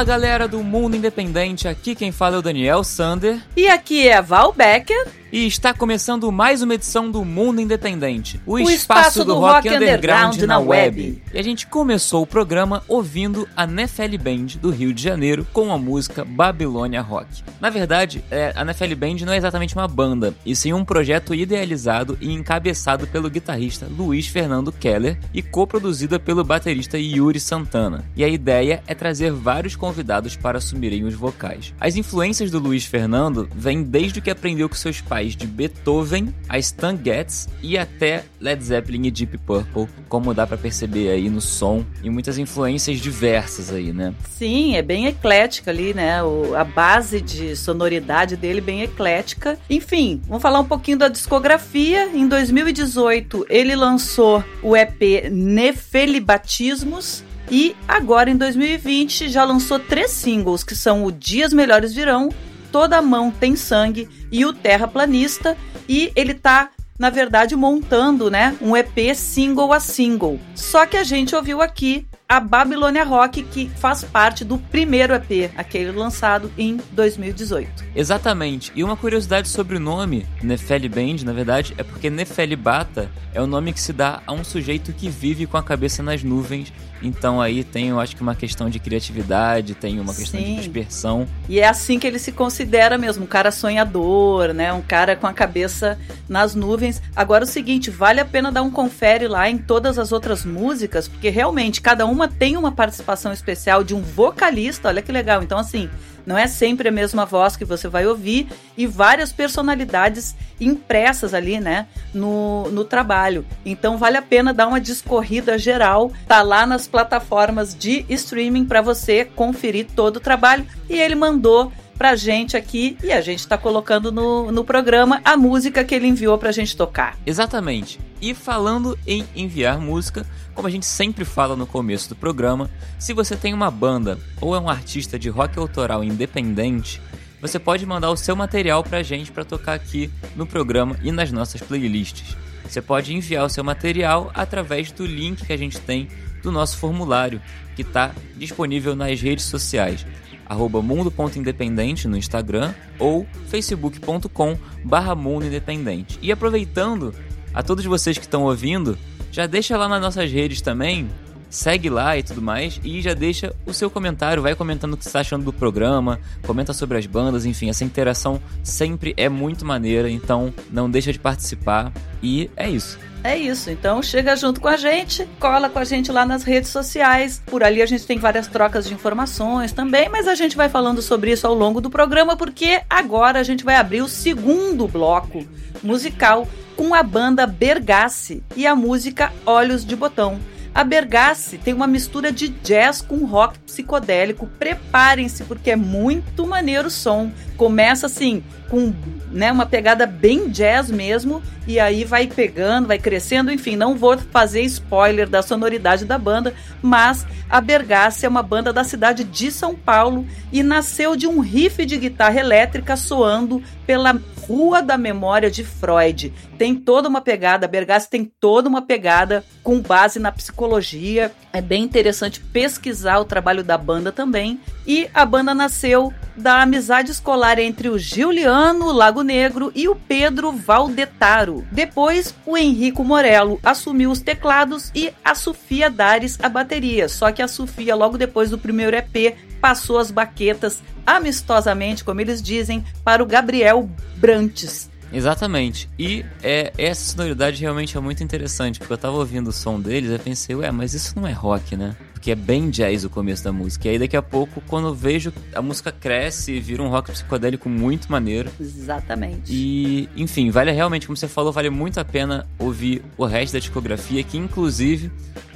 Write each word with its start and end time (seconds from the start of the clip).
Fala 0.00 0.12
galera 0.16 0.48
do 0.48 0.62
Mundo 0.62 0.96
Independente, 0.96 1.68
aqui 1.68 1.94
quem 1.94 2.10
fala 2.10 2.36
é 2.36 2.38
o 2.38 2.42
Daniel 2.42 2.82
Sander. 2.82 3.38
E 3.54 3.68
aqui 3.68 4.08
é 4.08 4.14
a 4.14 4.22
Val 4.22 4.50
Becker. 4.50 5.19
E 5.32 5.46
está 5.46 5.72
começando 5.72 6.32
mais 6.32 6.60
uma 6.60 6.74
edição 6.74 7.08
do 7.08 7.24
Mundo 7.24 7.60
Independente, 7.60 8.40
o, 8.44 8.54
o 8.54 8.58
espaço, 8.58 8.74
espaço, 8.74 9.18
do, 9.20 9.26
do 9.26 9.38
rock, 9.38 9.68
rock 9.68 9.68
underground, 9.68 10.34
underground, 10.34 10.42
na 10.42 10.58
web. 10.58 11.00
web. 11.02 11.22
E 11.32 11.38
a 11.38 11.42
gente 11.42 11.68
começou 11.68 12.22
o 12.22 12.26
programa 12.26 12.82
ouvindo 12.88 13.48
a 13.54 13.64
Nefeli 13.64 14.18
Band 14.18 14.58
do 14.60 14.70
Rio 14.70 14.92
de 14.92 15.00
Janeiro 15.00 15.46
com 15.52 15.72
a 15.72 15.78
música 15.78 16.24
Babilônia 16.24 17.00
Rock. 17.00 17.44
Na 17.60 17.70
verdade, 17.70 18.24
é, 18.28 18.52
a 18.56 18.64
Nefeli 18.64 18.96
Band 18.96 19.18
não 19.24 19.32
é 19.32 19.36
exatamente 19.36 19.76
uma 19.76 19.86
banda, 19.86 20.34
e 20.44 20.56
sim 20.56 20.72
um 20.72 20.84
projeto 20.84 21.32
idealizado 21.32 22.18
e 22.20 22.32
encabeçado 22.32 23.06
pelo 23.06 23.30
guitarrista 23.30 23.86
Luiz 23.88 24.26
Fernando 24.26 24.72
Keller 24.72 25.16
e 25.32 25.42
coproduzida 25.42 26.18
pelo 26.18 26.42
baterista 26.42 26.98
Yuri 26.98 27.38
Santana. 27.38 28.04
E 28.16 28.24
a 28.24 28.28
ideia 28.28 28.82
é 28.84 28.96
trazer 28.96 29.30
vários 29.30 29.76
convidados 29.76 30.34
para 30.34 30.58
assumirem 30.58 31.04
os 31.04 31.14
vocais. 31.14 31.72
As 31.78 31.94
influências 31.94 32.50
do 32.50 32.58
Luiz 32.58 32.84
Fernando 32.84 33.48
vêm 33.54 33.84
desde 33.84 34.18
o 34.18 34.22
que 34.22 34.30
aprendeu 34.30 34.68
com 34.68 34.74
seus 34.74 35.00
pais 35.00 35.19
de 35.28 35.46
Beethoven 35.46 36.34
a 36.48 36.58
Stan 36.58 36.98
Getz 37.02 37.48
e 37.62 37.78
até 37.78 38.24
Led 38.40 38.62
Zeppelin 38.62 39.06
e 39.06 39.10
Deep 39.10 39.38
Purple, 39.38 39.88
como 40.08 40.34
dá 40.34 40.46
para 40.46 40.56
perceber 40.56 41.10
aí 41.10 41.28
no 41.28 41.40
som 41.40 41.84
e 42.02 42.10
muitas 42.10 42.38
influências 42.38 42.98
diversas 42.98 43.72
aí, 43.72 43.92
né? 43.92 44.14
Sim, 44.28 44.76
é 44.76 44.82
bem 44.82 45.06
eclética 45.06 45.70
ali, 45.70 45.94
né? 45.94 46.22
O, 46.22 46.54
a 46.54 46.64
base 46.64 47.20
de 47.20 47.54
sonoridade 47.56 48.36
dele 48.36 48.60
bem 48.60 48.82
eclética. 48.82 49.58
Enfim, 49.68 50.20
vamos 50.26 50.42
falar 50.42 50.60
um 50.60 50.64
pouquinho 50.64 50.98
da 50.98 51.08
discografia. 51.08 52.10
Em 52.14 52.26
2018, 52.26 53.46
ele 53.48 53.76
lançou 53.76 54.42
o 54.62 54.76
EP 54.76 55.30
Nefelibatismos, 55.30 57.24
e 57.50 57.74
agora 57.88 58.30
em 58.30 58.36
2020 58.36 59.28
já 59.28 59.42
lançou 59.44 59.80
três 59.80 60.12
singles 60.12 60.62
que 60.62 60.76
são 60.76 61.04
o 61.04 61.10
Dias 61.10 61.52
Melhores 61.52 61.92
Virão, 61.92 62.30
Toda 62.70 63.02
Mão 63.02 63.32
Tem 63.32 63.56
Sangue 63.56 64.08
e 64.30 64.44
o 64.44 64.52
Terraplanista. 64.52 65.56
E 65.88 66.12
ele 66.14 66.34
tá 66.34 66.70
na 67.00 67.08
verdade, 67.08 67.56
montando, 67.56 68.30
né, 68.30 68.54
um 68.60 68.76
EP 68.76 69.14
single 69.14 69.72
a 69.72 69.80
single. 69.80 70.38
Só 70.54 70.84
que 70.84 70.98
a 70.98 71.02
gente 71.02 71.34
ouviu 71.34 71.62
aqui 71.62 72.06
a 72.28 72.38
Babilônia 72.38 73.02
Rock, 73.04 73.42
que 73.42 73.70
faz 73.70 74.04
parte 74.04 74.44
do 74.44 74.58
primeiro 74.58 75.14
EP, 75.14 75.50
aquele 75.56 75.92
lançado 75.92 76.52
em 76.58 76.78
2018. 76.92 77.84
Exatamente. 77.96 78.70
E 78.76 78.84
uma 78.84 78.98
curiosidade 78.98 79.48
sobre 79.48 79.78
o 79.78 79.80
nome, 79.80 80.26
Nefeli 80.42 80.90
Band, 80.90 81.24
na 81.24 81.32
verdade, 81.32 81.74
é 81.78 81.82
porque 81.82 82.10
Nefeli 82.10 82.54
Bata 82.54 83.10
é 83.32 83.40
o 83.40 83.46
nome 83.46 83.72
que 83.72 83.80
se 83.80 83.94
dá 83.94 84.22
a 84.26 84.32
um 84.32 84.44
sujeito 84.44 84.92
que 84.92 85.08
vive 85.08 85.46
com 85.46 85.56
a 85.56 85.62
cabeça 85.62 86.02
nas 86.02 86.22
nuvens 86.22 86.70
Então 87.02 87.40
aí 87.40 87.64
tem, 87.64 87.88
eu 87.88 88.00
acho 88.00 88.14
que 88.14 88.22
uma 88.22 88.34
questão 88.34 88.68
de 88.68 88.78
criatividade, 88.78 89.74
tem 89.74 89.98
uma 89.98 90.14
questão 90.14 90.40
Sim. 90.40 90.46
de 90.46 90.56
dispersão. 90.56 91.26
E 91.48 91.60
é 91.60 91.68
assim 91.68 91.98
que 91.98 92.06
ele 92.06 92.18
se 92.18 92.32
considera 92.32 92.98
mesmo, 92.98 93.24
um 93.24 93.26
cara 93.26 93.50
sonhador, 93.50 94.52
né? 94.52 94.72
Um 94.72 94.82
cara 94.82 95.16
com 95.16 95.26
a 95.26 95.32
cabeça 95.32 95.98
nas 96.28 96.54
nuvens. 96.54 97.00
Agora 97.14 97.44
o 97.44 97.46
seguinte, 97.46 97.90
vale 97.90 98.20
a 98.20 98.24
pena 98.24 98.52
dar 98.52 98.62
um 98.62 98.70
confere 98.70 99.28
lá 99.28 99.48
em 99.48 99.58
todas 99.58 99.98
as 99.98 100.12
outras 100.12 100.44
músicas, 100.44 101.08
porque 101.08 101.28
realmente 101.28 101.80
cada 101.80 102.06
uma 102.06 102.28
tem 102.28 102.56
uma 102.56 102.72
participação 102.72 103.32
especial 103.32 103.82
de 103.82 103.94
um 103.94 104.02
vocalista. 104.02 104.88
Olha 104.88 105.02
que 105.02 105.12
legal. 105.12 105.42
Então 105.42 105.58
assim, 105.58 105.88
não 106.30 106.38
é 106.38 106.46
sempre 106.46 106.88
a 106.88 106.92
mesma 106.92 107.26
voz 107.26 107.56
que 107.56 107.64
você 107.64 107.88
vai 107.88 108.06
ouvir 108.06 108.46
e 108.78 108.86
várias 108.86 109.32
personalidades 109.32 110.36
impressas 110.60 111.34
ali, 111.34 111.58
né, 111.58 111.88
no, 112.14 112.70
no 112.70 112.84
trabalho. 112.84 113.44
Então 113.66 113.98
vale 113.98 114.16
a 114.16 114.22
pena 114.22 114.54
dar 114.54 114.68
uma 114.68 114.80
discorrida 114.80 115.58
geral, 115.58 116.12
tá 116.28 116.40
lá 116.40 116.64
nas 116.64 116.86
plataformas 116.86 117.74
de 117.74 118.06
streaming 118.08 118.64
para 118.64 118.80
você 118.80 119.24
conferir 119.24 119.88
todo 119.96 120.18
o 120.18 120.20
trabalho. 120.20 120.64
E 120.88 121.00
ele 121.00 121.16
mandou 121.16 121.72
pra 121.98 122.14
gente 122.14 122.56
aqui 122.56 122.96
e 123.02 123.10
a 123.10 123.20
gente 123.20 123.48
tá 123.48 123.58
colocando 123.58 124.12
no, 124.12 124.52
no 124.52 124.64
programa 124.64 125.20
a 125.24 125.36
música 125.36 125.82
que 125.82 125.96
ele 125.96 126.06
enviou 126.06 126.38
pra 126.38 126.52
gente 126.52 126.76
tocar. 126.76 127.18
Exatamente. 127.26 127.98
E 128.22 128.34
falando 128.34 128.96
em 129.04 129.26
enviar 129.34 129.80
música, 129.80 130.24
como 130.54 130.68
a 130.68 130.70
gente 130.70 130.86
sempre 130.86 131.24
fala 131.24 131.56
no 131.56 131.66
começo 131.66 132.08
do 132.08 132.16
programa, 132.16 132.70
se 132.98 133.12
você 133.12 133.36
tem 133.36 133.54
uma 133.54 133.70
banda 133.70 134.18
ou 134.40 134.54
é 134.54 134.60
um 134.60 134.68
artista 134.68 135.18
de 135.18 135.28
rock 135.28 135.58
autoral 135.58 136.04
independente, 136.04 137.00
você 137.40 137.58
pode 137.58 137.86
mandar 137.86 138.10
o 138.10 138.16
seu 138.16 138.36
material 138.36 138.82
pra 138.84 139.02
gente 139.02 139.32
para 139.32 139.44
tocar 139.44 139.74
aqui 139.74 140.10
no 140.36 140.46
programa 140.46 140.96
e 141.02 141.10
nas 141.10 141.32
nossas 141.32 141.60
playlists. 141.60 142.36
Você 142.68 142.82
pode 142.82 143.14
enviar 143.14 143.44
o 143.44 143.50
seu 143.50 143.64
material 143.64 144.30
através 144.34 144.92
do 144.92 145.06
link 145.06 145.44
que 145.46 145.52
a 145.52 145.58
gente 145.58 145.80
tem 145.80 146.08
do 146.42 146.52
nosso 146.52 146.76
formulário, 146.76 147.40
que 147.74 147.82
está 147.82 148.12
disponível 148.36 148.94
nas 148.94 149.20
redes 149.20 149.44
sociais 149.46 150.06
arroba 150.50 150.82
mundo.independente 150.82 152.08
no 152.08 152.16
Instagram 152.16 152.74
ou 152.98 153.24
facebook.com 153.46 154.58
barra 154.84 155.14
mundo 155.14 155.46
independente. 155.46 156.18
E 156.20 156.32
aproveitando, 156.32 157.14
a 157.54 157.62
todos 157.62 157.84
vocês 157.84 158.18
que 158.18 158.24
estão 158.24 158.42
ouvindo, 158.42 158.98
já 159.30 159.46
deixa 159.46 159.76
lá 159.76 159.88
nas 159.88 160.00
nossas 160.00 160.30
redes 160.30 160.60
também, 160.60 161.08
segue 161.50 161.90
lá 161.90 162.16
e 162.16 162.22
tudo 162.22 162.40
mais, 162.40 162.80
e 162.82 163.02
já 163.02 163.12
deixa 163.12 163.54
o 163.66 163.74
seu 163.74 163.90
comentário, 163.90 164.42
vai 164.42 164.54
comentando 164.54 164.94
o 164.94 164.96
que 164.96 165.04
você 165.04 165.08
está 165.08 165.20
achando 165.20 165.44
do 165.44 165.52
programa, 165.52 166.20
comenta 166.46 166.72
sobre 166.72 166.96
as 166.96 167.06
bandas, 167.06 167.44
enfim, 167.44 167.68
essa 167.68 167.84
interação 167.84 168.40
sempre 168.62 169.12
é 169.16 169.28
muito 169.28 169.64
maneira, 169.64 170.08
então 170.08 170.54
não 170.70 170.88
deixa 170.88 171.12
de 171.12 171.18
participar, 171.18 171.92
e 172.22 172.48
é 172.56 172.70
isso. 172.70 172.98
É 173.22 173.36
isso. 173.36 173.70
Então 173.70 174.02
chega 174.02 174.34
junto 174.34 174.60
com 174.60 174.68
a 174.68 174.76
gente, 174.76 175.28
cola 175.38 175.68
com 175.68 175.78
a 175.78 175.84
gente 175.84 176.10
lá 176.10 176.24
nas 176.24 176.42
redes 176.42 176.70
sociais. 176.70 177.42
Por 177.44 177.62
ali 177.62 177.82
a 177.82 177.86
gente 177.86 178.06
tem 178.06 178.18
várias 178.18 178.46
trocas 178.46 178.88
de 178.88 178.94
informações 178.94 179.72
também, 179.72 180.08
mas 180.08 180.26
a 180.26 180.34
gente 180.34 180.56
vai 180.56 180.70
falando 180.70 181.02
sobre 181.02 181.30
isso 181.32 181.46
ao 181.46 181.54
longo 181.54 181.80
do 181.80 181.90
programa 181.90 182.36
porque 182.36 182.80
agora 182.88 183.38
a 183.38 183.42
gente 183.42 183.62
vai 183.62 183.76
abrir 183.76 184.00
o 184.00 184.08
segundo 184.08 184.88
bloco 184.88 185.46
musical 185.82 186.48
com 186.76 186.94
a 186.94 187.02
banda 187.02 187.46
Bergasse 187.46 188.42
e 188.56 188.66
a 188.66 188.74
música 188.74 189.32
Olhos 189.44 189.84
de 189.84 189.94
Botão. 189.94 190.40
A 190.72 190.84
Bergasse 190.84 191.58
tem 191.58 191.74
uma 191.74 191.86
mistura 191.86 192.30
de 192.30 192.48
jazz 192.48 193.00
com 193.00 193.24
rock 193.24 193.58
psicodélico. 193.60 194.48
Preparem-se 194.58 195.44
porque 195.44 195.72
é 195.72 195.76
muito 195.76 196.46
maneiro 196.46 196.88
o 196.88 196.90
som. 196.90 197.32
Começa 197.60 198.06
assim 198.06 198.42
com 198.70 198.90
né, 199.30 199.52
uma 199.52 199.66
pegada 199.66 200.06
bem 200.06 200.48
jazz 200.48 200.90
mesmo 200.90 201.42
e 201.66 201.78
aí 201.78 202.04
vai 202.04 202.26
pegando, 202.26 202.88
vai 202.88 202.98
crescendo, 202.98 203.52
enfim, 203.52 203.76
não 203.76 203.98
vou 203.98 204.16
fazer 204.16 204.62
spoiler 204.62 205.28
da 205.28 205.42
sonoridade 205.42 206.06
da 206.06 206.16
banda, 206.16 206.54
mas 206.80 207.26
a 207.50 207.60
Bergasse 207.60 208.24
é 208.24 208.28
uma 208.30 208.42
banda 208.42 208.72
da 208.72 208.82
cidade 208.82 209.24
de 209.24 209.52
São 209.52 209.74
Paulo 209.74 210.26
e 210.50 210.62
nasceu 210.62 211.14
de 211.14 211.26
um 211.26 211.40
riff 211.40 211.84
de 211.84 211.98
guitarra 211.98 212.40
elétrica 212.40 212.96
soando 212.96 213.62
pela 213.86 214.18
Rua 214.48 214.80
da 214.80 214.96
Memória 214.96 215.50
de 215.50 215.62
Freud. 215.62 216.32
Tem 216.56 216.74
toda 216.74 217.10
uma 217.10 217.20
pegada, 217.20 217.66
a 217.66 217.68
Bergasse 217.68 218.08
tem 218.08 218.24
toda 218.24 218.70
uma 218.70 218.82
pegada 218.82 219.44
com 219.62 219.80
base 219.80 220.18
na 220.18 220.32
psicologia. 220.32 221.30
É 221.52 221.60
bem 221.60 221.84
interessante 221.84 222.40
pesquisar 222.40 223.18
o 223.18 223.24
trabalho 223.24 223.62
da 223.62 223.76
banda 223.76 224.10
também. 224.10 224.58
E 224.86 225.08
a 225.14 225.24
banda 225.24 225.54
nasceu 225.54 226.12
da 226.40 226.62
amizade 226.62 227.10
escolar 227.10 227.58
entre 227.58 227.88
o 227.88 227.98
Giuliano 227.98 228.90
Lago 228.90 229.22
Negro 229.22 229.70
e 229.74 229.86
o 229.88 229.94
Pedro 229.94 230.50
Valdetaro. 230.50 231.64
Depois, 231.70 232.34
o 232.46 232.56
Henrico 232.56 233.04
Morello 233.04 233.60
assumiu 233.62 234.10
os 234.10 234.20
teclados 234.20 234.90
e 234.94 235.12
a 235.24 235.34
Sofia 235.34 235.90
Dares 235.90 236.38
a 236.42 236.48
bateria. 236.48 237.08
Só 237.08 237.30
que 237.30 237.42
a 237.42 237.48
Sofia, 237.48 237.94
logo 237.94 238.18
depois 238.18 238.50
do 238.50 238.58
primeiro 238.58 238.96
EP, 238.96 239.36
passou 239.60 239.98
as 239.98 240.10
baquetas 240.10 240.82
amistosamente, 241.06 242.02
como 242.02 242.20
eles 242.20 242.42
dizem, 242.42 242.84
para 243.04 243.22
o 243.22 243.26
Gabriel 243.26 243.88
Brantes. 244.16 244.90
Exatamente. 245.12 245.88
E 245.98 246.24
é, 246.42 246.72
essa 246.78 247.12
sonoridade 247.12 247.60
realmente 247.60 247.96
é 247.96 248.00
muito 248.00 248.22
interessante, 248.22 248.78
porque 248.78 248.92
eu 248.92 248.98
tava 248.98 249.16
ouvindo 249.16 249.48
o 249.48 249.52
som 249.52 249.80
deles 249.80 250.10
e 250.10 250.18
pensei, 250.18 250.54
ué, 250.54 250.70
mas 250.70 250.94
isso 250.94 251.12
não 251.16 251.26
é 251.26 251.32
rock, 251.32 251.76
né? 251.76 251.94
Porque 252.20 252.32
é 252.32 252.34
bem 252.34 252.68
jazz 252.68 253.02
o 253.02 253.08
começo 253.08 253.42
da 253.42 253.50
música. 253.50 253.88
E 253.88 253.92
aí 253.92 253.98
daqui 253.98 254.14
a 254.14 254.20
pouco, 254.20 254.62
quando 254.68 254.88
eu 254.88 254.94
vejo, 254.94 255.32
a 255.54 255.62
música 255.62 255.90
cresce 255.90 256.52
e 256.52 256.60
vira 256.60 256.82
um 256.82 256.88
rock 256.90 257.10
psicodélico 257.10 257.66
muito 257.66 258.12
maneiro. 258.12 258.50
Exatamente. 258.60 259.50
E, 259.50 260.06
enfim, 260.14 260.50
vale 260.50 260.70
realmente, 260.70 261.06
como 261.06 261.16
você 261.16 261.26
falou, 261.26 261.50
vale 261.50 261.70
muito 261.70 261.98
a 261.98 262.04
pena 262.04 262.46
ouvir 262.58 263.02
o 263.16 263.24
resto 263.24 263.54
da 263.54 263.58
discografia, 263.58 264.22
que 264.22 264.36
inclusive 264.36 265.10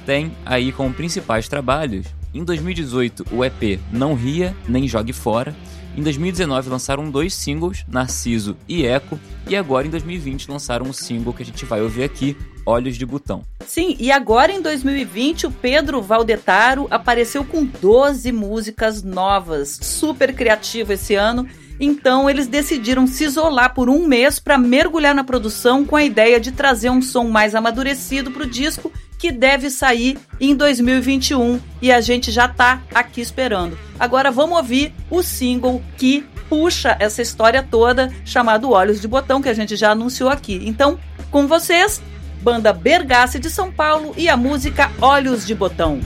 tem 0.07 0.31
aí 0.43 0.71
como 0.71 0.91
principais 0.91 1.47
trabalhos 1.47 2.07
em 2.33 2.43
2018, 2.43 3.27
o 3.31 3.45
EP 3.45 3.79
Não 3.91 4.15
Ria 4.15 4.55
Nem 4.67 4.87
Jogue 4.87 5.13
Fora. 5.13 5.55
Em 5.95 6.01
2019 6.01 6.67
lançaram 6.67 7.11
dois 7.11 7.35
singles, 7.35 7.85
Narciso 7.87 8.57
e 8.67 8.87
Eco, 8.87 9.19
e 9.47 9.55
agora 9.55 9.85
em 9.85 9.91
2020 9.91 10.49
lançaram 10.49 10.87
um 10.87 10.91
single 10.91 11.31
que 11.31 11.43
a 11.43 11.45
gente 11.45 11.63
vai 11.63 11.81
ouvir 11.81 12.03
aqui, 12.03 12.35
Olhos 12.65 12.97
de 12.97 13.05
Botão. 13.05 13.43
Sim, 13.65 13.95
e 13.99 14.11
agora 14.11 14.51
em 14.51 14.61
2020 14.61 15.47
o 15.47 15.51
Pedro 15.51 16.01
Valdetaro 16.01 16.87
apareceu 16.89 17.43
com 17.43 17.65
12 17.65 18.31
músicas 18.31 19.03
novas, 19.03 19.79
super 19.81 20.33
criativo 20.33 20.93
esse 20.93 21.15
ano. 21.15 21.47
Então 21.79 22.29
eles 22.29 22.47
decidiram 22.47 23.05
se 23.05 23.25
isolar 23.25 23.73
por 23.73 23.89
um 23.89 24.07
mês 24.07 24.39
para 24.39 24.57
mergulhar 24.57 25.13
na 25.13 25.23
produção 25.23 25.85
com 25.85 25.95
a 25.95 26.03
ideia 26.03 26.39
de 26.39 26.51
trazer 26.51 26.89
um 26.89 27.01
som 27.01 27.25
mais 27.25 27.53
amadurecido 27.53 28.31
para 28.31 28.43
o 28.43 28.49
disco 28.49 28.91
que 29.17 29.31
deve 29.31 29.69
sair 29.69 30.17
em 30.39 30.55
2021 30.55 31.59
e 31.81 31.91
a 31.91 31.99
gente 32.01 32.31
já 32.31 32.47
tá 32.47 32.81
aqui 32.93 33.21
esperando. 33.21 33.77
Agora 33.99 34.31
vamos 34.31 34.57
ouvir 34.57 34.93
o 35.09 35.21
single 35.21 35.81
que 35.97 36.25
puxa 36.49 36.95
essa 36.99 37.21
história 37.21 37.63
toda, 37.63 38.13
chamado 38.23 38.71
Olhos 38.71 39.01
de 39.01 39.07
Botão, 39.07 39.41
que 39.41 39.49
a 39.49 39.53
gente 39.53 39.75
já 39.75 39.91
anunciou 39.91 40.29
aqui. 40.29 40.61
Então, 40.65 40.99
com 41.31 41.47
vocês, 41.47 42.01
banda 42.45 42.71
Bergasse 42.71 43.39
de 43.39 43.49
São 43.49 43.71
Paulo 43.71 44.13
e 44.15 44.29
a 44.29 44.37
música 44.37 44.91
Olhos 45.01 45.47
de 45.47 45.55
Botão. 45.55 45.99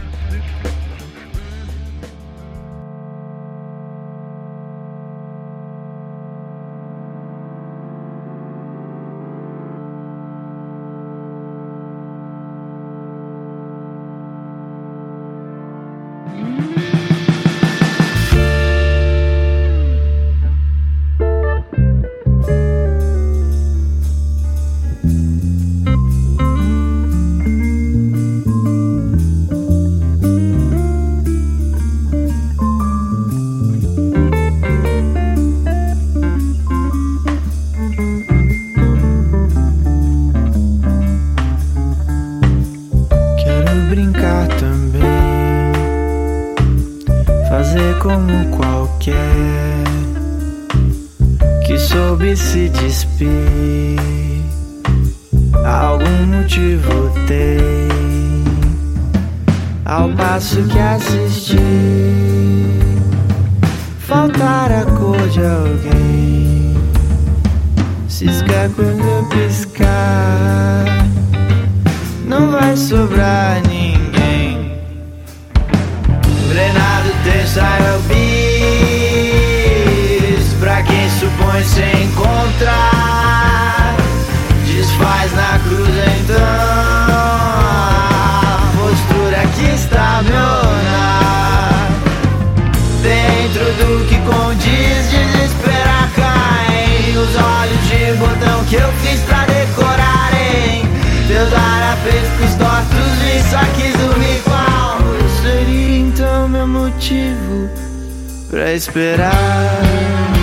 Pra 108.50 108.74
esperar 108.74 110.39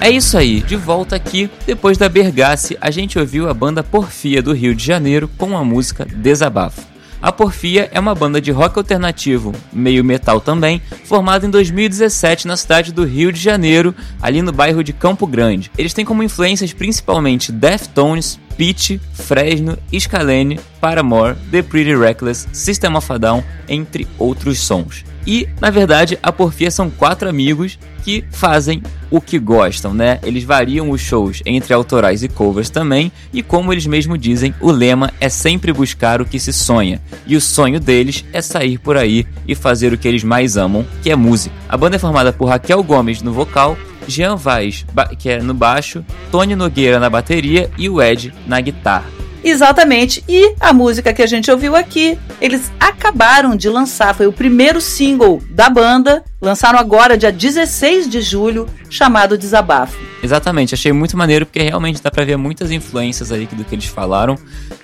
É 0.00 0.08
isso 0.10 0.38
aí, 0.38 0.60
de 0.60 0.76
volta 0.76 1.16
aqui. 1.16 1.50
Depois 1.66 1.98
da 1.98 2.08
Bergasse, 2.08 2.78
a 2.80 2.90
gente 2.90 3.18
ouviu 3.18 3.48
a 3.48 3.54
banda 3.54 3.82
Porfia 3.82 4.40
do 4.40 4.52
Rio 4.52 4.74
de 4.74 4.84
Janeiro 4.84 5.28
com 5.36 5.56
a 5.56 5.64
música 5.64 6.04
Desabafo. 6.04 6.86
A 7.20 7.32
Porfia 7.32 7.88
é 7.92 7.98
uma 7.98 8.14
banda 8.14 8.40
de 8.40 8.52
rock 8.52 8.78
alternativo, 8.78 9.52
meio 9.72 10.04
metal 10.04 10.40
também, 10.40 10.80
formada 11.04 11.44
em 11.44 11.50
2017 11.50 12.46
na 12.46 12.56
cidade 12.56 12.92
do 12.92 13.04
Rio 13.04 13.32
de 13.32 13.40
Janeiro, 13.40 13.92
ali 14.22 14.40
no 14.40 14.52
bairro 14.52 14.84
de 14.84 14.92
Campo 14.92 15.26
Grande. 15.26 15.68
Eles 15.76 15.92
têm 15.92 16.04
como 16.04 16.22
influências 16.22 16.72
principalmente 16.72 17.50
Deftones, 17.50 18.38
Pitch, 18.56 19.00
Fresno, 19.12 19.76
Scalene, 19.98 20.60
Paramore, 20.80 21.34
The 21.50 21.62
Pretty 21.62 21.96
Reckless, 21.96 22.46
System 22.52 22.94
of 22.94 23.12
a 23.12 23.18
Down, 23.18 23.42
entre 23.68 24.06
outros 24.16 24.60
sons. 24.60 25.04
E, 25.28 25.46
na 25.60 25.68
verdade, 25.68 26.18
a 26.22 26.32
Porfia 26.32 26.70
são 26.70 26.88
quatro 26.88 27.28
amigos 27.28 27.78
que 28.02 28.24
fazem 28.30 28.82
o 29.10 29.20
que 29.20 29.38
gostam, 29.38 29.92
né? 29.92 30.18
Eles 30.22 30.42
variam 30.42 30.88
os 30.88 31.02
shows 31.02 31.42
entre 31.44 31.74
autorais 31.74 32.22
e 32.22 32.28
covers 32.28 32.70
também, 32.70 33.12
e 33.30 33.42
como 33.42 33.70
eles 33.70 33.86
mesmos 33.86 34.18
dizem, 34.18 34.54
o 34.58 34.70
lema 34.70 35.12
é 35.20 35.28
sempre 35.28 35.70
buscar 35.70 36.22
o 36.22 36.24
que 36.24 36.40
se 36.40 36.50
sonha. 36.50 36.98
E 37.26 37.36
o 37.36 37.42
sonho 37.42 37.78
deles 37.78 38.24
é 38.32 38.40
sair 38.40 38.78
por 38.78 38.96
aí 38.96 39.26
e 39.46 39.54
fazer 39.54 39.92
o 39.92 39.98
que 39.98 40.08
eles 40.08 40.24
mais 40.24 40.56
amam, 40.56 40.86
que 41.02 41.10
é 41.10 41.14
música. 41.14 41.54
A 41.68 41.76
banda 41.76 41.96
é 41.96 41.98
formada 41.98 42.32
por 42.32 42.48
Raquel 42.48 42.82
Gomes 42.82 43.20
no 43.20 43.30
vocal, 43.30 43.76
Jean 44.06 44.34
Vaz, 44.34 44.86
que 45.18 45.28
é 45.28 45.42
no 45.42 45.52
baixo, 45.52 46.02
Tony 46.30 46.56
Nogueira 46.56 46.98
na 46.98 47.10
bateria 47.10 47.70
e 47.76 47.90
o 47.90 48.00
Ed 48.00 48.32
na 48.46 48.62
guitarra. 48.62 49.17
Exatamente. 49.42 50.22
E 50.28 50.54
a 50.60 50.72
música 50.72 51.12
que 51.12 51.22
a 51.22 51.26
gente 51.26 51.50
ouviu 51.50 51.76
aqui, 51.76 52.18
eles 52.40 52.70
acabaram 52.78 53.56
de 53.56 53.68
lançar, 53.68 54.14
foi 54.14 54.26
o 54.26 54.32
primeiro 54.32 54.80
single 54.80 55.42
da 55.50 55.68
banda, 55.68 56.22
lançaram 56.40 56.78
agora 56.78 57.16
dia 57.16 57.32
16 57.32 58.08
de 58.08 58.20
julho, 58.20 58.68
chamado 58.90 59.38
Desabafo. 59.38 59.96
Exatamente, 60.22 60.74
achei 60.74 60.92
muito 60.92 61.16
maneiro 61.16 61.46
porque 61.46 61.62
realmente 61.62 62.02
dá 62.02 62.10
pra 62.10 62.24
ver 62.24 62.36
muitas 62.36 62.70
influências 62.70 63.30
aí 63.30 63.46
do 63.46 63.64
que 63.64 63.74
eles 63.74 63.84
falaram, 63.86 64.36